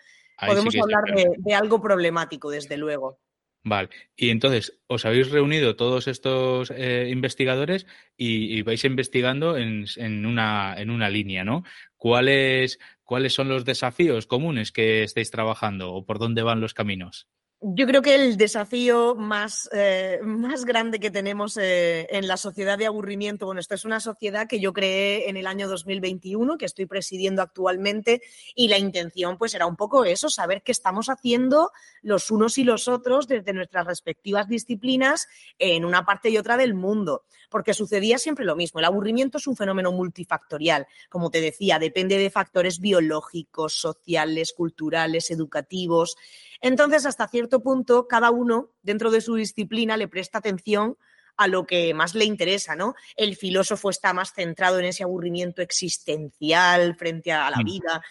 [0.45, 1.03] podemos hablar
[1.37, 3.19] de algo problemático, desde luego.
[3.67, 10.27] Vale, y entonces os habéis reunido todos estos eh, investigadores y, vais investigando en, en,
[10.27, 11.63] una, en una línea, ¿no?
[11.97, 17.27] ¿Cuáles, ¿Cuáles son los desafíos comunes que estáis trabajando o por dónde van los caminos?
[17.61, 22.77] Yo creo que el desafío más, eh, más grande que tenemos eh, en la sociedad
[22.77, 26.65] de aburrimiento, bueno, esto es una sociedad que yo creé en el año 2021, que
[26.65, 28.21] estoy presidiendo actualmente,
[28.55, 32.65] y la intención pues era un poco eso, saber qué estamos haciendo los unos y
[32.65, 38.17] los otros desde nuestras respectivas disciplinas en una parte y otra del mundo, porque sucedía
[38.17, 38.79] siempre lo mismo.
[38.79, 45.31] El aburrimiento es un fenómeno multifactorial, como te decía, depende de factores biológicos, sociales, culturales,
[45.31, 46.17] educativos.
[46.61, 50.97] Entonces, hasta cierto punto, cada uno dentro de su disciplina le presta atención
[51.37, 52.95] a lo que más le interesa, ¿no?
[53.15, 57.65] El filósofo está más centrado en ese aburrimiento existencial frente a la mm.
[57.65, 58.03] vida.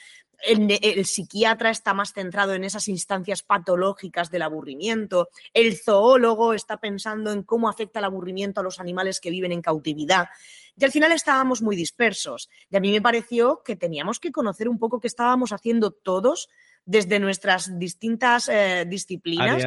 [0.46, 5.30] El, psiquiatra está más centrado en esas instancias patológicas del aburrimiento.
[5.54, 9.62] El zoólogo está pensando en cómo afecta el aburrimiento a los animales que viven en
[9.62, 10.28] cautividad.
[10.76, 12.50] Y al final estábamos muy dispersos.
[12.68, 16.50] Y a mí me pareció que teníamos que conocer un poco qué estábamos haciendo todos
[16.86, 19.64] desde nuestras distintas eh, disciplinas.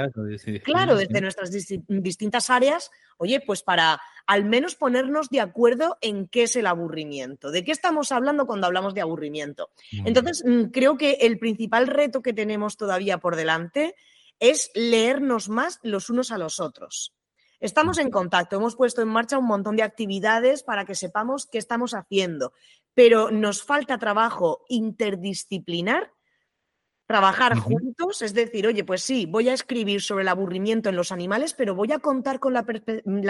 [0.63, 1.51] claro, desde nuestras
[1.87, 7.49] distintas áreas, oye, pues para al menos ponernos de acuerdo en qué es el aburrimiento,
[7.49, 9.71] de qué estamos hablando cuando hablamos de aburrimiento.
[10.05, 13.95] Entonces, mm, creo que el principal reto que tenemos todavía por delante
[14.39, 17.13] es leernos más los unos a los otros.
[17.59, 21.57] Estamos en contacto, hemos puesto en marcha un montón de actividades para que sepamos qué
[21.57, 22.53] estamos haciendo,
[22.93, 26.11] pero nos falta trabajo interdisciplinar
[27.07, 31.13] trabajar juntos, es decir, oye, pues sí, voy a escribir sobre el aburrimiento en los
[31.13, 32.65] animales, pero voy a contar con la,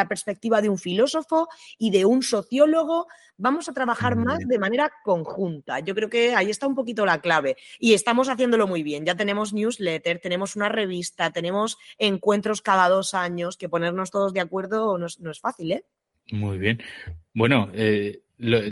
[0.07, 3.07] perspectiva de un filósofo y de un sociólogo.
[3.37, 5.79] Vamos a trabajar más de manera conjunta.
[5.79, 9.05] Yo creo que ahí está un poquito la clave y estamos haciéndolo muy bien.
[9.05, 14.39] Ya tenemos newsletter, tenemos una revista, tenemos encuentros cada dos años, que ponernos todos de
[14.39, 15.85] acuerdo no es, fácil, ¿eh?
[16.31, 16.81] Muy bien.
[17.33, 18.21] Bueno, eh,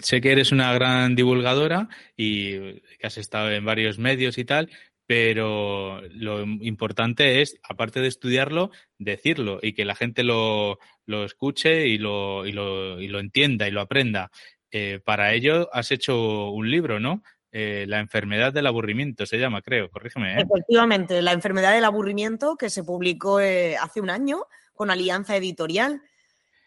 [0.02, 4.70] sé que eres una gran divulgadora y que has estado en varios medios y tal,
[5.08, 11.88] pero lo importante es, aparte de estudiarlo, decirlo y que la gente lo, lo escuche
[11.88, 14.32] y lo, y, lo, y lo entienda y lo aprenda.
[14.72, 17.24] Eh, para ello has hecho un libro, ¿no?
[17.52, 20.34] Eh, la enfermedad del aburrimiento se llama, creo, corrígeme.
[20.34, 20.42] ¿eh?
[20.42, 26.02] Efectivamente, la enfermedad del aburrimiento que se publicó hace un año con Alianza Editorial.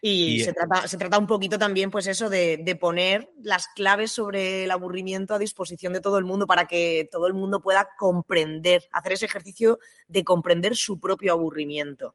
[0.01, 4.13] Y, se, trata, se, trata, un poquito también, pues eso, de, de, poner las claves
[4.13, 7.89] sobre el aburrimiento a disposición de todo el mundo para que todo el mundo pueda
[7.99, 12.15] comprender, hacer ese ejercicio de comprender su propio aburrimiento.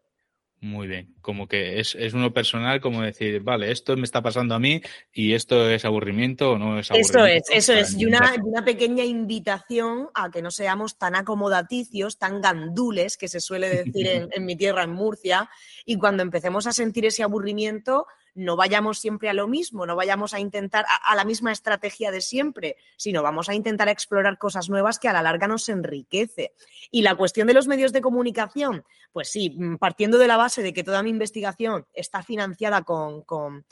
[0.63, 4.55] Muy bien, como que es, es, uno personal, como decir, vale, esto me está pasando
[4.55, 7.25] a mí y esto es aburrimiento o no es aburrimiento.
[7.25, 7.99] Eso es, eso es.
[7.99, 13.41] Y una, una, pequeña invitación a que no seamos tan acomodaticios, tan gandules, que se
[13.41, 15.49] suele decir en, en mi tierra, en Murcia,
[15.83, 20.33] y cuando empecemos a sentir ese aburrimiento, no vayamos siempre a lo mismo, no vayamos
[20.33, 24.99] a intentar a, la misma estrategia de siempre, sino vamos a intentar explorar cosas nuevas
[24.99, 26.53] que a la larga nos enriquece.
[26.91, 30.63] Y la cuestión de los medios de comunicación, pues sí, mm, partiendo de la base
[30.63, 33.63] de que toda mi investigación está financiada con, con,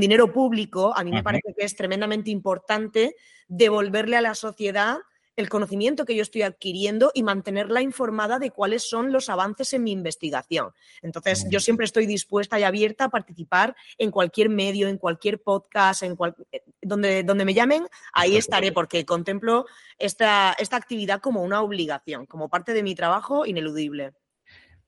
[0.00, 3.16] dinero público, a mí me parece que es tremendamente importante
[3.48, 4.98] devolverle a la sociedad
[5.36, 9.82] el conocimiento que yo estoy adquiriendo y mantenerla informada de cuáles son los avances en
[9.82, 10.72] mi investigación.
[11.02, 16.02] Entonces, yo siempre estoy dispuesta y abierta a participar en cualquier medio, en cualquier podcast,
[16.02, 16.16] en
[16.52, 19.66] eh, donde, donde me llamen, ahí estaré porque contemplo
[19.98, 24.12] esta, esta actividad como una obligación, como parte de mi trabajo ineludible.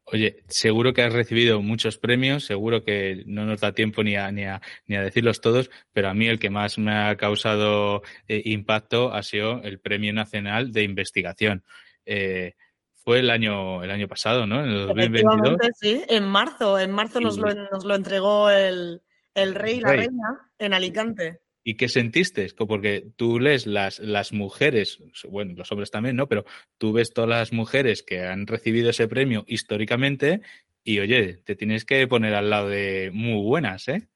[0.08, 4.30] Oye, seguro que has recibido muchos premios, seguro que no nos da tiempo ni a,
[4.30, 8.02] ni a, ni a decirlos todos, pero a mí el que más me ha causado
[8.28, 11.64] eh, impacto ha sido el Premio Nacional de Investigación.
[12.04, 12.54] Eh,
[12.94, 14.62] fue el año, el año pasado, ¿no?
[14.62, 15.58] En el 2022.
[15.80, 16.78] Sí, en marzo.
[16.78, 19.02] En marzo nos, lo, nos lo entregó el,
[19.34, 21.40] el rey y la reina en Alicante.
[21.68, 22.46] ¿Y qué sentiste?
[22.56, 26.28] Porque tú lees las, las mujeres, bueno, los hombres también, ¿no?
[26.28, 26.44] Pero
[26.78, 30.42] tú ves todas las mujeres que han recibido ese premio históricamente
[30.84, 34.06] y, oye, te tienes que poner al lado de muy buenas, ¿eh?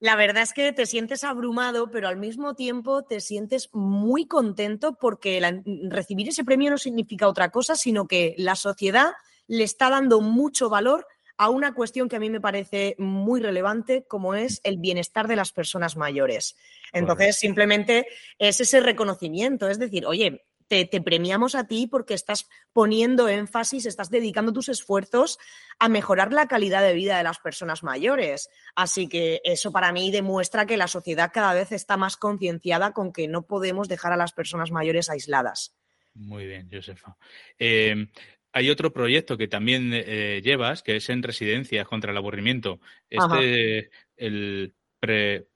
[0.00, 4.98] La verdad es que te sientes abrumado, pero al mismo tiempo te sientes muy contento
[5.00, 5.40] porque
[5.88, 9.12] recibir ese premio no significa otra cosa, sino que la sociedad
[9.46, 11.06] le está dando mucho valor
[11.38, 15.36] a una cuestión que a mí me parece muy relevante, como es el bienestar de
[15.36, 16.56] las personas mayores.
[16.92, 18.06] Entonces, simplemente
[18.38, 24.10] es ese reconocimiento, es decir, oye, te, premiamos a ti porque estás poniendo énfasis, estás
[24.10, 25.38] dedicando tus esfuerzos
[25.78, 28.48] a mejorar la calidad de vida de las personas mayores.
[28.74, 33.12] Así que eso para mí demuestra que la sociedad cada vez está más concienciada con
[33.12, 35.74] que no podemos dejar a las personas mayores aisladas.
[36.14, 37.16] Muy bien, Josefa.
[37.58, 38.08] Eh,
[38.56, 42.80] hay otro proyecto que también eh, llevas, que es en residencias contra el aburrimiento.
[43.10, 45.46] Este, el pre,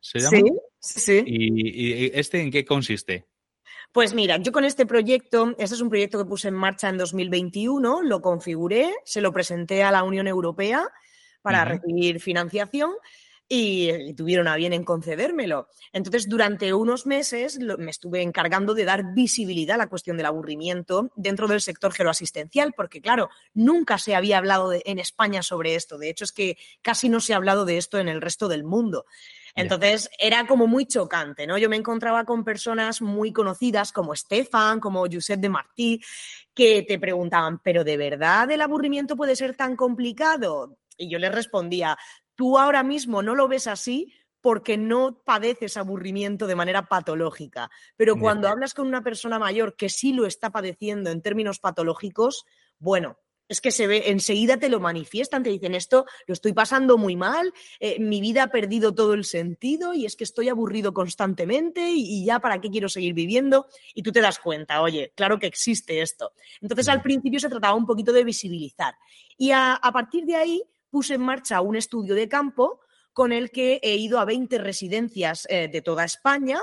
[0.00, 0.38] ¿se llama?
[0.78, 1.22] Sí, sí.
[1.26, 3.26] ¿Y, este en qué consiste?
[3.92, 6.96] Pues mira, yo con este proyecto, este es un proyecto que puse en marcha en
[6.96, 10.88] 2021, lo configuré, se lo presenté a la Unión Europea
[11.42, 12.90] para recibir financiación
[13.48, 15.68] y, tuvieron a bien en concedérmelo.
[15.92, 21.10] Entonces, durante unos meses me estuve encargando de dar visibilidad a la cuestión del aburrimiento
[21.16, 25.98] dentro del sector geroasistencial, porque claro, nunca se había hablado en España sobre esto.
[25.98, 28.64] De hecho, es que casi no se ha hablado de esto en el resto del
[28.64, 29.06] mundo.
[29.56, 31.56] Entonces era como muy chocante, ¿no?
[31.58, 36.02] Yo me encontraba con personas muy conocidas como Estefan, como Josep de Martí,
[36.52, 40.76] que te preguntaban, ¿pero de verdad el aburrimiento puede ser tan complicado?
[40.96, 41.96] Y yo les respondía,
[42.34, 44.12] Tú ahora mismo no lo ves así
[44.44, 47.70] porque no padeces aburrimiento de manera patológica.
[47.96, 52.44] Pero cuando hablas con una persona mayor que sí lo está padeciendo en términos patológicos,
[52.78, 53.16] bueno,
[53.48, 57.16] es que se ve, enseguida te lo manifiestan, te dicen esto, lo estoy pasando muy
[57.16, 61.90] mal, eh, mi vida ha perdido todo el sentido y es que estoy aburrido constantemente
[61.90, 63.66] y, ya para qué quiero seguir viviendo.
[63.94, 66.32] Y tú te das cuenta, oye, claro que existe esto.
[66.60, 68.94] Entonces al principio se trataba un poquito de visibilizar.
[69.38, 70.62] Y a partir de ahí
[70.94, 72.78] puse en marcha un estudio de campo
[73.12, 76.60] con el que he ido a 20 residencias eh, de toda España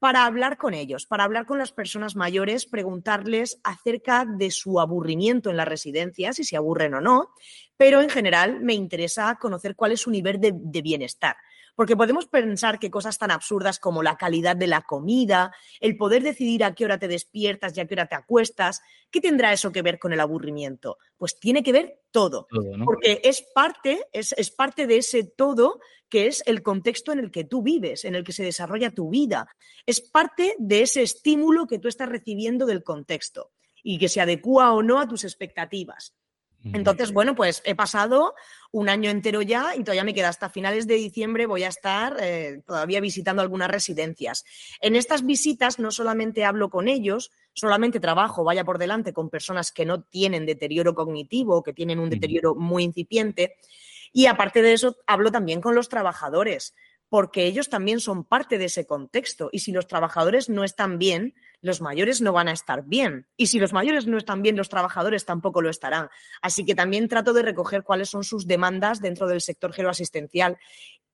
[0.00, 5.48] para hablar con ellos, para hablar con las personas mayores, preguntarles acerca de su aburrimiento
[5.48, 7.30] en las residencias, si se aburren o no,
[7.76, 11.36] pero en general me interesa conocer cuál es su nivel de, de bienestar.
[11.78, 16.24] Porque podemos pensar que cosas tan absurdas como la calidad de la comida, el poder
[16.24, 19.70] decidir a qué hora te despiertas y a qué hora te acuestas, ¿qué tendrá eso
[19.70, 20.98] que ver con el aburrimiento?
[21.16, 22.48] Pues tiene que ver todo,
[22.84, 27.30] porque es parte, es, es parte de ese todo que es el contexto en el
[27.30, 29.46] que tú vives, en el que se desarrolla tu vida.
[29.86, 33.52] Es parte de ese estímulo que tú estás recibiendo del contexto
[33.84, 36.12] y que se adecua o no a tus expectativas.
[36.64, 38.34] Entonces, bueno, pues he pasado
[38.72, 42.16] un año entero ya y todavía me queda hasta finales de diciembre, voy a estar
[42.20, 44.44] eh, todavía visitando algunas residencias.
[44.80, 49.70] En estas visitas no solamente hablo con ellos, solamente trabajo, vaya por delante, con personas
[49.72, 53.56] que no tienen deterioro cognitivo, que tienen un deterioro muy incipiente.
[54.12, 56.74] Y aparte de eso, hablo también con los trabajadores,
[57.08, 59.48] porque ellos también son parte de ese contexto.
[59.52, 63.26] Y si los trabajadores no están bien, los mayores no van a estar bien.
[63.36, 66.08] Y si los mayores no están bien, los trabajadores tampoco lo estarán.
[66.42, 70.58] Así que también trato de recoger cuáles son sus demandas dentro del sector geroasistencial.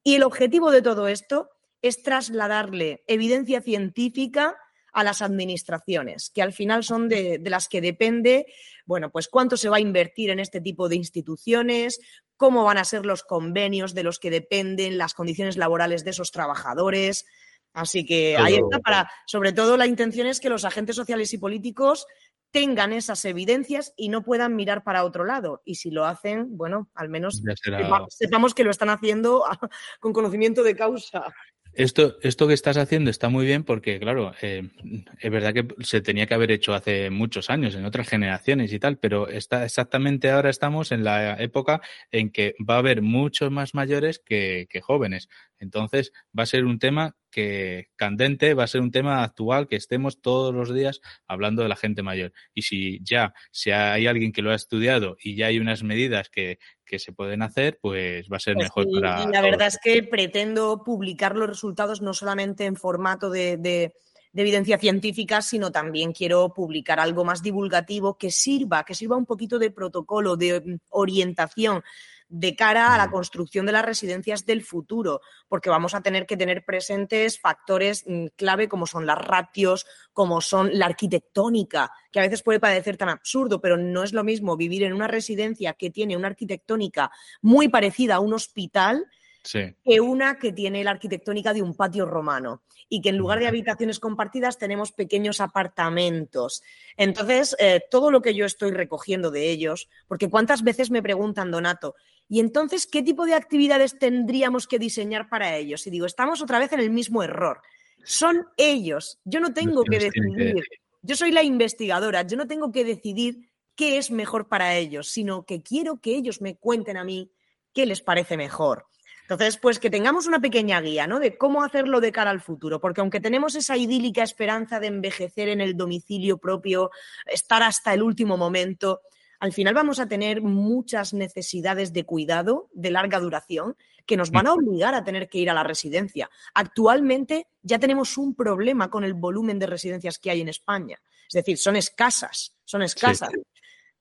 [0.02, 1.50] Y el objetivo de todo esto
[1.82, 4.56] es trasladarle evidencia científica
[4.92, 8.46] a las administraciones, que al final son de, de, las que depende,
[8.86, 11.98] bueno, pues cuánto se va a invertir en este tipo de instituciones,
[12.36, 16.30] cómo van a ser los convenios de los que dependen, las condiciones laborales de esos
[16.30, 17.26] trabajadores.
[17.74, 21.38] Así que ahí está para, sobre todo la intención es que los agentes sociales y
[21.38, 22.06] políticos
[22.52, 25.60] tengan esas evidencias y no puedan mirar para otro lado.
[25.64, 28.06] Y si lo hacen, bueno, al menos será...
[28.08, 29.44] sepamos que lo están haciendo
[30.00, 31.34] con conocimiento de causa.
[31.72, 34.70] Esto, esto que estás haciendo está muy bien porque, claro, eh,
[35.18, 38.78] es verdad que se tenía que haber hecho hace muchos años, en otras generaciones y
[38.78, 41.80] tal, pero está exactamente ahora estamos en la época
[42.12, 45.28] en que va a haber muchos más mayores que, que jóvenes.
[45.58, 49.74] Entonces, va a ser un tema que candente, va a ser un tema actual que
[49.74, 52.32] estemos todos los días hablando de la gente mayor.
[52.54, 56.28] Y si ya, si hay alguien que lo ha estudiado y ya hay unas medidas
[56.30, 59.24] que, que se pueden hacer, pues va a ser pues mejor para.
[59.24, 63.94] Y la verdad es que pretendo publicar los resultados no solamente en formato de, de,
[64.32, 69.26] de, evidencia científica, sino también quiero publicar algo más divulgativo que sirva, que sirva un
[69.26, 71.82] poquito de protocolo, de mm, orientación
[72.28, 76.36] de cara a la construcción de las residencias del futuro, porque vamos a tener que
[76.36, 82.22] tener presentes factores mm, clave como son las ratios, como son la arquitectónica, que a
[82.22, 85.90] veces puede parecer tan absurdo, pero no es lo mismo vivir en una residencia que
[85.90, 87.10] tiene una arquitectónica
[87.42, 89.06] muy parecida a un hospital
[89.44, 89.74] Sí.
[89.84, 93.46] que una que tiene la arquitectónica de un patio romano y que en lugar de
[93.46, 96.62] habitaciones compartidas tenemos pequeños apartamentos.
[96.96, 101.50] Entonces, eh, todo lo que yo estoy recogiendo de ellos, porque cuántas veces me preguntan,
[101.50, 101.94] Donato,
[102.28, 105.86] y entonces, ¿qué tipo de actividades tendríamos que diseñar para ellos?
[105.86, 107.60] Y digo, estamos otra vez en el mismo error.
[108.02, 109.18] Son ellos.
[109.24, 110.64] Yo no tengo que decidir.
[111.02, 112.22] Yo soy la investigadora.
[112.22, 116.40] Yo no tengo que decidir qué es mejor para ellos, sino que quiero que ellos
[116.40, 117.30] me cuenten a mí
[117.72, 118.86] qué les parece mejor.
[119.24, 121.18] Entonces, pues que tengamos una pequeña guía, ¿no?
[121.18, 125.48] De cómo hacerlo de cara al futuro, porque aunque tenemos esa idílica esperanza de envejecer
[125.48, 126.90] en el domicilio propio,
[127.26, 129.00] estar hasta el último momento,
[129.40, 134.46] al final vamos a tener muchas necesidades de cuidado de larga duración que nos van
[134.46, 136.28] a obligar a tener que ir a la residencia.
[136.52, 141.00] Actualmente ya tenemos un problema con el volumen de residencias que hay en España.
[141.26, 143.30] Es decir, son escasas, son escasas.
[143.32, 143.40] Sí.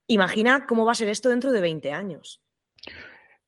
[0.07, 2.41] Imagina cómo va a ser esto dentro de 20 años.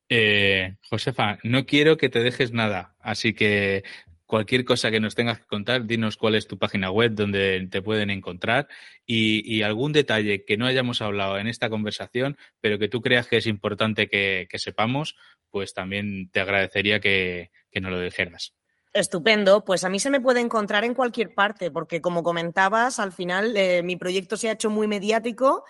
[0.10, 3.84] Eh, Josefa, no quiero que te dejes nada, así que
[4.26, 7.82] cualquier cosa que nos tengas que contar, dinos cuál es tu página web donde te
[7.82, 8.68] pueden encontrar
[9.06, 13.38] y, algún detalle que no hayamos hablado en esta conversación, pero que tú creas que
[13.38, 15.16] es importante que, sepamos,
[15.50, 18.54] pues también te agradecería que, que nos lo dijeras.
[18.94, 23.12] Estupendo, pues a mí se me puede encontrar en cualquier parte, porque como comentabas, al
[23.12, 25.66] final eh, mi proyecto se ha hecho muy mediático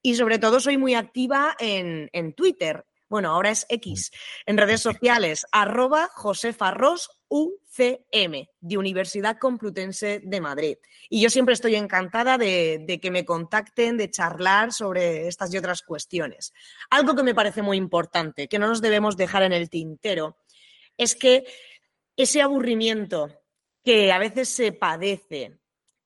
[0.00, 2.86] y sobre todo soy muy activa en, en Twitter.
[3.10, 4.10] Bueno, ahora es X,
[4.46, 10.76] en redes sociales, arroba josefarros UCM, de Universidad Complutense de Madrid.
[11.08, 15.58] Y yo siempre estoy encantada de, de, que me contacten, de charlar sobre estas y
[15.58, 16.52] otras cuestiones.
[16.90, 20.36] Algo que me parece muy importante, que no nos debemos dejar en el tintero,
[20.96, 21.44] es que
[22.16, 23.30] ese aburrimiento
[23.84, 25.58] que a veces se padece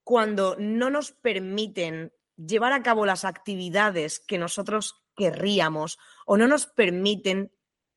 [0.03, 6.67] cuando no nos permiten llevar a cabo las actividades que nosotros querríamos o no nos
[6.67, 7.51] permiten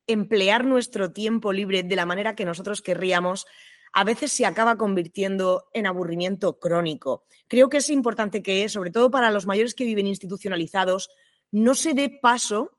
[0.07, 3.47] emplear nuestro tiempo libre de la manera que nosotros querríamos,
[3.93, 7.25] a veces se acaba convirtiendo en aburrimiento crónico.
[7.49, 11.11] Creo que es importante que, sobre todo para los mayores que viven institucionalizados,
[11.53, 12.79] no se dé paso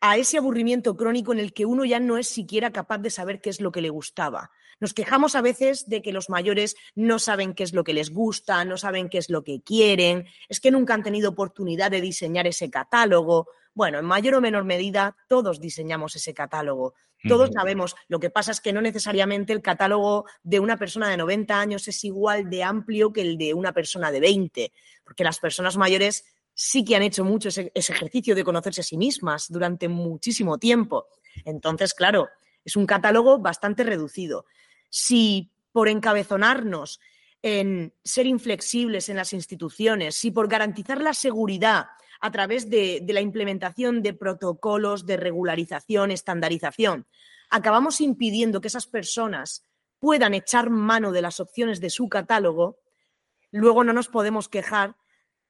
[0.00, 3.40] a ese aburrimiento crónico en el que uno ya no es siquiera capaz de saber
[3.40, 4.50] qué es lo que le gustaba.
[4.80, 8.10] Nos quejamos a veces de que los mayores no saben qué es lo que les
[8.10, 12.00] gusta, no saben qué es lo que quieren, es que nunca han tenido oportunidad de
[12.00, 13.48] diseñar ese catálogo.
[13.78, 16.94] Bueno, en mayor o menor medida, todos diseñamos ese catálogo.
[17.28, 21.16] Todos sabemos, lo que pasa es que no necesariamente el catálogo de una persona de
[21.16, 24.72] 90 años es igual de amplio que el de una persona de 20,
[25.04, 28.84] porque las personas mayores sí que han hecho mucho ese, ese, ejercicio de conocerse a
[28.84, 31.06] sí mismas durante muchísimo tiempo.
[31.44, 32.28] Entonces, claro,
[32.64, 34.44] es un catálogo bastante reducido.
[34.90, 36.98] Si por encabezonarnos
[37.42, 41.86] en ser inflexibles en las instituciones, si por garantizar la seguridad
[42.20, 47.06] a través de, la implementación de protocolos de regularización, estandarización,
[47.50, 49.64] acabamos impidiendo que esas personas
[49.98, 52.78] puedan echar mano de las opciones de su catálogo,
[53.50, 54.96] luego no nos podemos quejar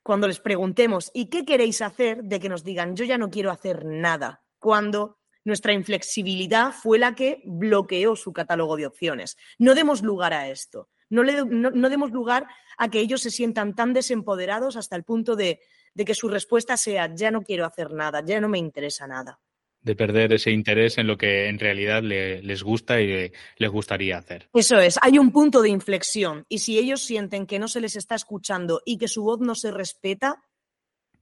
[0.02, 2.22] cuando les preguntemos ¿y qué queréis hacer?
[2.22, 7.14] de que nos digan yo ya no quiero hacer nada, cuando nuestra inflexibilidad fue la
[7.14, 9.36] que bloqueó su catálogo de opciones.
[9.58, 12.46] No demos lugar a esto, no, le, no, demos lugar
[12.76, 15.60] a que ellos se sientan tan desempoderados hasta el punto de,
[15.94, 19.40] de que su respuesta sea ya no quiero hacer nada, ya no me interesa nada
[19.80, 24.48] de perder ese interés en lo que en realidad les gusta y les gustaría hacer.
[24.52, 27.96] Eso es, hay un punto de inflexión y si ellos sienten que no se les
[27.96, 30.42] está escuchando y que su voz no se respeta,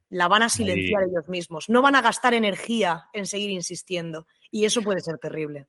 [0.09, 4.65] la van a silenciar ellos mismos, no van a gastar energía en seguir insistiendo y
[4.65, 5.67] eso puede ser terrible.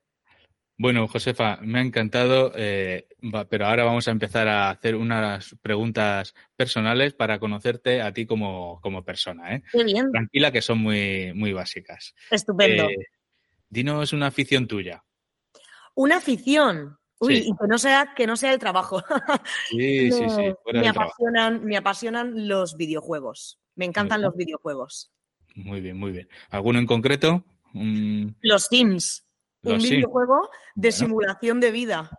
[0.80, 3.08] Bueno, Josefa, me ha encantado, eh,
[3.50, 8.80] pero ahora vamos a empezar a hacer unas preguntas personales para conocerte a ti como,
[9.04, 9.56] persona.
[9.56, 9.64] ¿eh?
[9.72, 10.12] Qué bien.
[10.12, 12.14] Tranquila, que son muy, muy básicas.
[12.30, 12.90] Estupendo.
[12.90, 13.08] Eh,
[13.68, 15.04] dinos una afición tuya.
[15.96, 17.00] Una afición.
[17.20, 19.04] Uy, y que no sea, que no sea el trabajo.
[19.70, 20.54] Sí, sí, sí.
[20.74, 23.60] Me apasionan, me apasionan los videojuegos.
[23.74, 25.12] Me encantan los videojuegos.
[25.56, 26.30] Muy bien, muy bien.
[26.52, 27.44] ¿Alguno en concreto?
[28.42, 29.27] Los Sims
[29.64, 32.10] un videojuego de simulación de vida.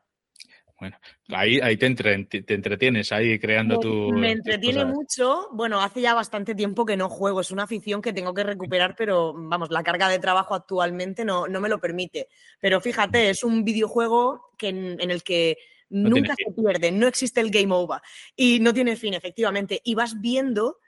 [0.81, 0.97] Bueno,
[1.31, 4.13] ahí, ahí te, entretienes, ahí creando tu...
[4.13, 5.49] Me entretiene mucho.
[5.51, 7.41] Bueno, hace ya bastante tiempo que no juego.
[7.41, 11.49] Es una afición que tengo que recuperar, pero vamos, la carga de trabajo actualmente no,
[11.49, 12.29] no me lo permite.
[12.61, 15.59] Pero fíjate, es un videojuego que, en, el que
[15.91, 18.01] nunca se pierde, no existe el game over
[18.37, 19.81] y no tiene fin, efectivamente.
[19.83, 20.79] Y vas viendo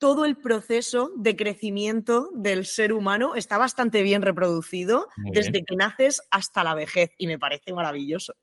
[0.00, 6.22] todo el proceso de crecimiento del ser humano está bastante bien reproducido desde que naces
[6.30, 8.34] hasta la vejez y me parece maravilloso.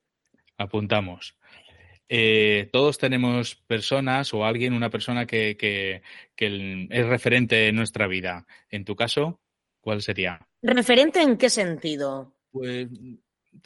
[0.58, 1.36] Apuntamos.
[2.10, 6.02] Eh, todos tenemos personas o alguien, una persona que, que
[6.90, 8.46] es referente en nuestra vida.
[8.70, 9.42] En tu caso,
[9.82, 10.48] ¿cuál sería?
[10.62, 12.36] ¿Referente en qué sentido?
[12.52, 12.88] Pues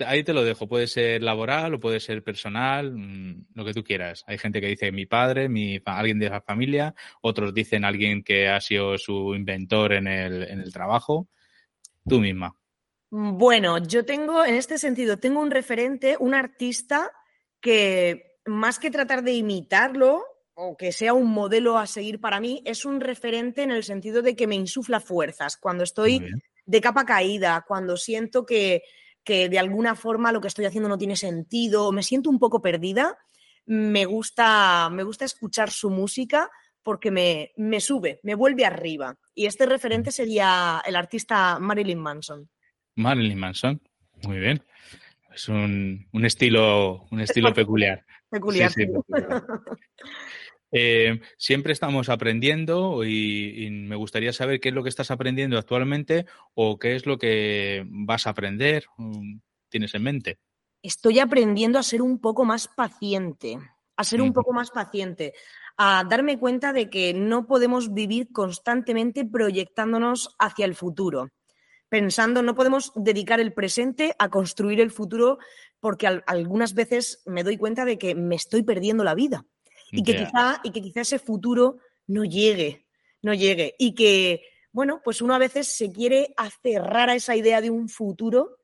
[0.06, 0.68] ahí te lo dejo.
[0.68, 4.24] Puede ser laboral o puede ser personal, mm, lo que tú quieras.
[4.28, 8.48] Hay gente que dice mi padre, mi, alguien de la familia, otros dicen alguien que
[8.50, 11.28] ha sido su inventor en el, en el trabajo.
[12.08, 12.56] Tú misma.
[13.10, 17.12] Bueno, yo tengo, en este sentido, tengo un referente, un artista
[17.60, 20.24] que más que tratar de imitarlo
[20.54, 24.22] o que sea un modelo a seguir para mí, es un referente en el sentido
[24.22, 25.58] de que me insufla fuerzas.
[25.58, 26.26] Cuando estoy
[26.66, 28.84] de capa caída, cuando siento que,
[29.24, 32.62] que de alguna forma lo que estoy haciendo no tiene sentido, me siento un poco
[32.62, 33.18] perdida,
[33.66, 36.50] me gusta, me gusta escuchar su música
[36.84, 39.16] porque me, me sube, me vuelve arriba.
[39.36, 42.50] Y este referente sería el artista Marilyn Manson.
[42.96, 43.82] Marilyn Manson,
[44.24, 44.64] muy bien.
[45.34, 48.04] Es un, estilo, un estilo peculiar.
[48.30, 48.72] Peculiar.
[50.72, 56.26] Eh, siempre estamos aprendiendo y, me gustaría saber qué es lo que estás aprendiendo actualmente
[56.54, 60.40] o qué es lo que vas a aprender, mm, tienes en mente.
[60.82, 63.60] Estoy aprendiendo a ser un poco más paciente,
[63.98, 65.34] a ser un poco más paciente,
[65.78, 71.30] a darme cuenta de que no podemos vivir constantemente proyectándonos hacia el futuro
[71.92, 75.40] pensando, no podemos dedicar el presente a construir el futuro
[75.82, 79.46] porque algunas veces me doy cuenta de que me estoy perdiendo la vida
[79.92, 81.78] y que, quizá, y que quizá ese futuro
[82.08, 82.86] no llegue,
[83.22, 83.76] no llegue.
[83.78, 87.90] Y que, bueno, pues uno a veces se quiere aferrar a esa idea de un
[87.90, 88.62] futuro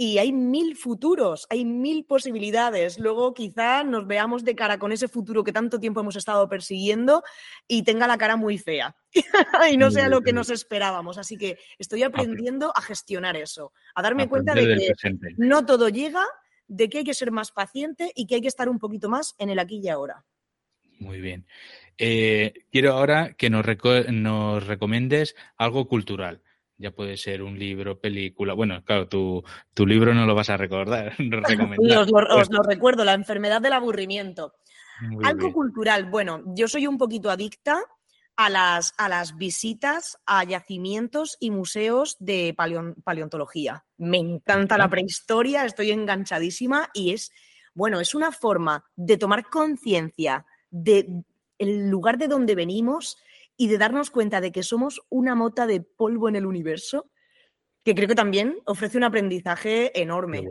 [0.00, 2.98] y hay mil futuros, hay mil posibilidades.
[2.98, 7.22] Luego quizá nos veamos de cara con ese futuro que tanto tiempo hemos estado persiguiendo
[7.68, 8.96] y tenga la cara muy fea
[9.70, 11.18] y no sea lo que nos esperábamos.
[11.18, 14.94] Así que estoy aprendiendo a gestionar eso, a darme cuenta de que
[15.36, 16.24] no todo llega,
[16.66, 19.34] de que hay que ser más paciente y que hay que estar un poquito más
[19.36, 20.24] en el aquí y ahora.
[21.00, 21.46] Muy bien.
[21.98, 23.64] Eh, quiero ahora que nos,
[24.10, 26.42] nos recomiendes algo cultural.
[26.76, 28.54] Ya puede ser un libro, película.
[28.54, 29.42] Bueno, claro, tu,
[29.74, 31.14] tu libro no lo vas a recordar.
[31.18, 34.54] os, lo, recuerdo, La enfermedad del aburrimiento.
[35.24, 36.08] algo cultural.
[36.10, 37.82] Bueno, yo soy un poquito adicta
[38.36, 42.54] a las, a las visitas a yacimientos y museos de
[43.04, 43.84] paleontología.
[43.98, 47.32] Me encanta la prehistoria, estoy enganchadísima y es,
[47.74, 51.24] bueno, es una forma de tomar conciencia de
[51.58, 53.18] el lugar de donde venimos
[53.56, 57.10] y de darnos cuenta de que somos una mota de polvo en el universo,
[57.84, 60.42] que creo que también ofrece un aprendizaje enorme.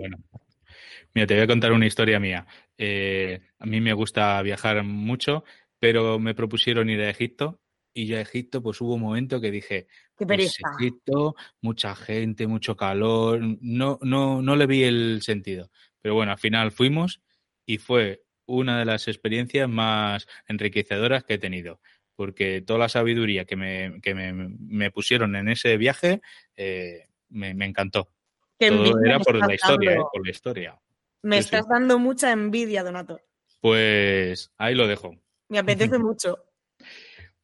[1.13, 2.45] Mira, te voy a contar una historia mía.
[2.77, 5.43] Eh, a mí me gusta viajar mucho,
[5.79, 7.59] pero me propusieron ir a Egipto
[7.93, 12.45] y yo a Egipto, pues hubo un momento que dije, Qué pues Egipto, mucha gente,
[12.45, 15.71] mucho calor, no, no, no le vi el sentido.
[16.01, 17.21] Pero bueno, al final fuimos
[17.65, 21.79] y fue una de las experiencias más enriquecedoras que he tenido,
[22.15, 26.21] porque toda la sabiduría que me, que me, pusieron en ese viaje
[26.57, 28.09] eh, me, encantó.
[28.57, 30.79] Todo era por la historia, eh, por la historia.
[31.21, 33.21] Me estás dando mucha envidia, Donato.
[33.61, 35.15] Pues ahí lo dejo.
[35.49, 36.48] Me apetece mucho.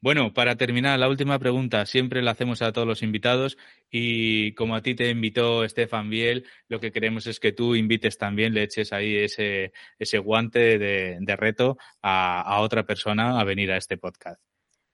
[0.01, 3.57] Bueno, para terminar, la última pregunta siempre la hacemos a todos los invitados
[3.89, 8.17] y como a ti te invitó Estefan Biel, lo que queremos es que tú invites
[8.17, 13.77] también, le eches ahí ese, ese guante de, reto a, otra persona a venir a
[13.77, 14.39] este podcast.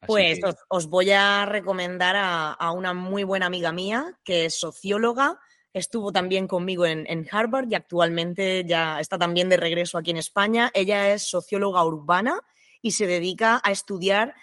[0.06, 0.40] pues
[0.70, 5.40] os, voy a recomendar a, una muy buena amiga mía que es socióloga,
[5.74, 10.18] estuvo también conmigo en, en Harvard y actualmente ya está también de regreso aquí en
[10.18, 10.72] España.
[10.74, 12.40] Ella es socióloga urbana
[12.82, 14.36] y se dedica a estudiar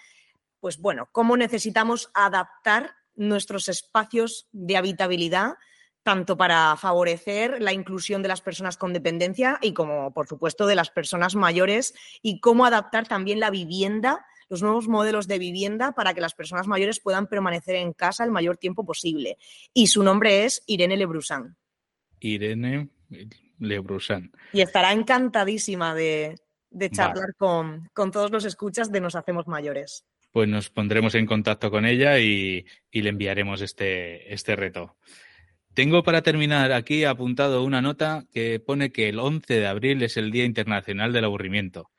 [0.59, 5.55] pues bueno, cómo necesitamos adaptar nuestros espacios de habitabilidad
[6.03, 10.75] tanto para favorecer la inclusión de las personas con dependencia y como, por supuesto, de
[10.75, 16.13] las personas mayores y cómo adaptar también la vivienda, los nuevos modelos de vivienda para
[16.13, 19.37] que las personas mayores puedan permanecer en casa el mayor tiempo posible.
[19.73, 21.57] Y su nombre es Irene Lebrusan.
[22.19, 22.89] Irene
[23.59, 24.31] Lebrusan.
[24.53, 26.39] Y estará encantadísima de,
[26.91, 31.71] charlar con, con todos los escuchas de Nos Hacemos Mayores pues nos pondremos en contacto
[31.71, 34.95] con ella y, le enviaremos este, este reto.
[35.73, 40.17] Tengo para terminar aquí apuntado una nota que pone que el 11 de abril es
[40.17, 41.89] el Día Internacional del Aburrimiento.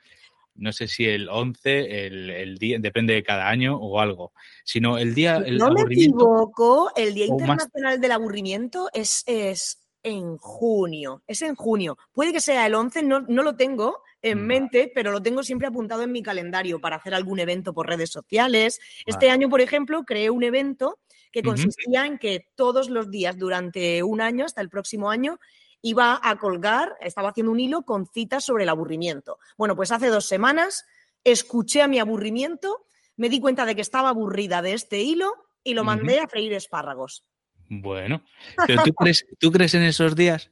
[0.54, 4.32] No sé si el 11, el, día, depende de cada año o algo,
[4.64, 5.36] sino el día...
[5.36, 11.54] El no me equivoco, el Día Internacional del Aburrimiento es, es en junio, es en
[11.54, 11.96] junio.
[12.12, 15.68] Puede que sea el 11, no, no lo tengo, en mente, pero lo tengo siempre
[15.68, 18.80] apuntado en mi calendario para hacer algún evento por redes sociales.
[19.06, 20.98] Este año, por ejemplo, creé un evento
[21.32, 25.38] que consistía en que todos los días durante un año, hasta el próximo año,
[25.82, 29.38] iba a colgar, estaba haciendo un hilo con citas sobre el aburrimiento.
[29.56, 30.84] Bueno, pues hace dos semanas
[31.24, 32.84] escuché a mi aburrimiento,
[33.16, 36.52] me di cuenta de que estaba aburrida de este hilo y lo mandé a freír
[36.52, 37.24] espárragos.
[37.68, 38.24] Bueno,
[38.66, 40.50] ¿pero tú crees, ¿tú crees en esos días?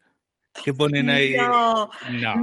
[0.64, 1.36] Que ponen ahí.
[1.36, 1.90] No,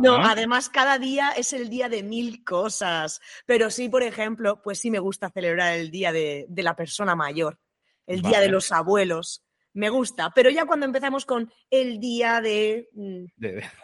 [0.01, 3.21] no, además cada día es el día de mil cosas.
[3.45, 7.59] Pero sí, por ejemplo, pues sí me gusta celebrar el día de, la persona mayor,
[8.05, 9.43] el día de los abuelos.
[9.73, 10.31] Me gusta.
[10.33, 12.89] Pero ya cuando empezamos con el día de.
[12.93, 13.25] Mm,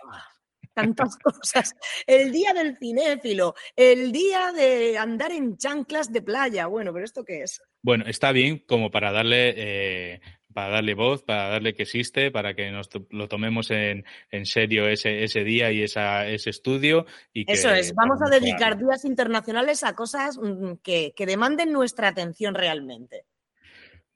[0.09, 0.25] ah,
[0.73, 1.75] tantas cosas.
[2.05, 6.67] El día del cinéfilo, el día de andar en chanclas de playa.
[6.67, 7.61] Bueno, pero ¿esto qué es?
[7.81, 10.21] Bueno, está bien como para darle eh,
[10.53, 14.03] para darle voz, para darle que existe, para que nos lo tomemos en,
[14.43, 17.05] serio ese, ese, día y esa, ese estudio.
[17.33, 22.55] Y Eso es, vamos a dedicar días internacionales a cosas mm, que, demanden nuestra atención
[22.55, 23.25] realmente.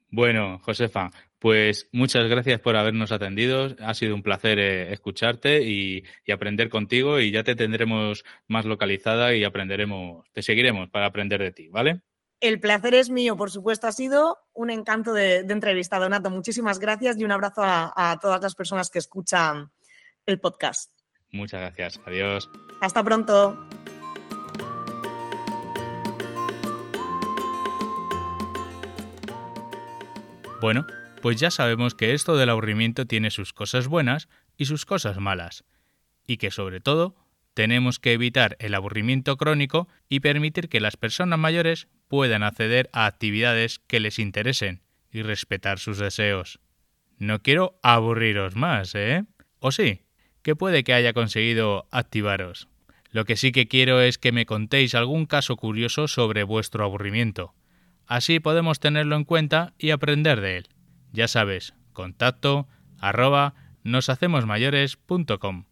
[0.10, 3.76] Bueno, Josefa, pues muchas gracias por habernos atendido.
[3.80, 8.66] Ha sido un placer eh, escucharte y, y, aprender contigo y ya te tendremos más
[8.66, 12.02] localizada y aprenderemos, te seguiremos para aprender de ti, ¿vale?
[12.46, 13.88] El placer es mío, por supuesto.
[13.88, 16.30] Ha sido un encanto de, entrevista, Donato.
[16.30, 19.72] Muchísimas gracias y un abrazo a, todas las personas que escuchan
[20.28, 20.92] el podcast.
[21.32, 22.00] Muchas gracias.
[22.06, 22.48] Adiós.
[22.82, 23.68] Hasta pronto.
[30.62, 30.86] Bueno,
[31.24, 35.64] pues ya sabemos que esto del aburrimiento tiene sus cosas buenas y sus cosas malas,
[36.28, 37.16] y que sobre todo
[37.56, 43.06] tenemos que evitar el aburrimiento crónico y permitir que las personas mayores puedan acceder a
[43.06, 44.82] actividades que les interesen
[45.12, 46.60] y respetar sus deseos.
[47.18, 49.24] No quiero aburriros más, ¿eh?
[49.60, 50.02] ¿O sí?
[50.42, 52.68] Que puede que haya conseguido activaros.
[53.12, 57.54] Lo que sí que quiero es que me contéis algún caso curioso sobre vuestro aburrimiento.
[58.06, 60.68] Así podemos tenerlo en cuenta y aprender de él.
[61.14, 62.68] Ya sabes, contacto
[63.00, 65.66] arroba noshacemosmayores.com.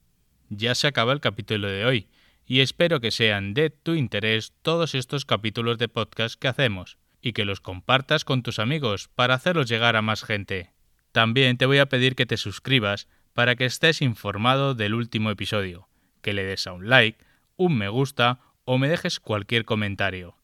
[0.49, 2.07] Ya se acaba el capítulo de hoy
[2.45, 7.33] y espero que sean de tu interés todos estos capítulos de podcast que hacemos y
[7.33, 10.71] que los compartas con tus amigos para hacerlos llegar a más gente.
[11.11, 15.87] También te voy a pedir que te suscribas para que estés informado del último episodio,
[16.21, 17.23] que le des a un like,
[17.55, 20.35] un me gusta o me dejes cualquier comentario.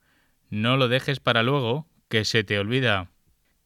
[0.50, 3.12] No lo dejes para luego, que se te olvida.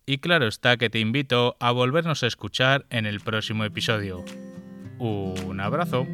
[0.05, 4.23] Y claro está que te invito a volvernos a escuchar en el próximo episodio.
[4.99, 6.07] Un abrazo.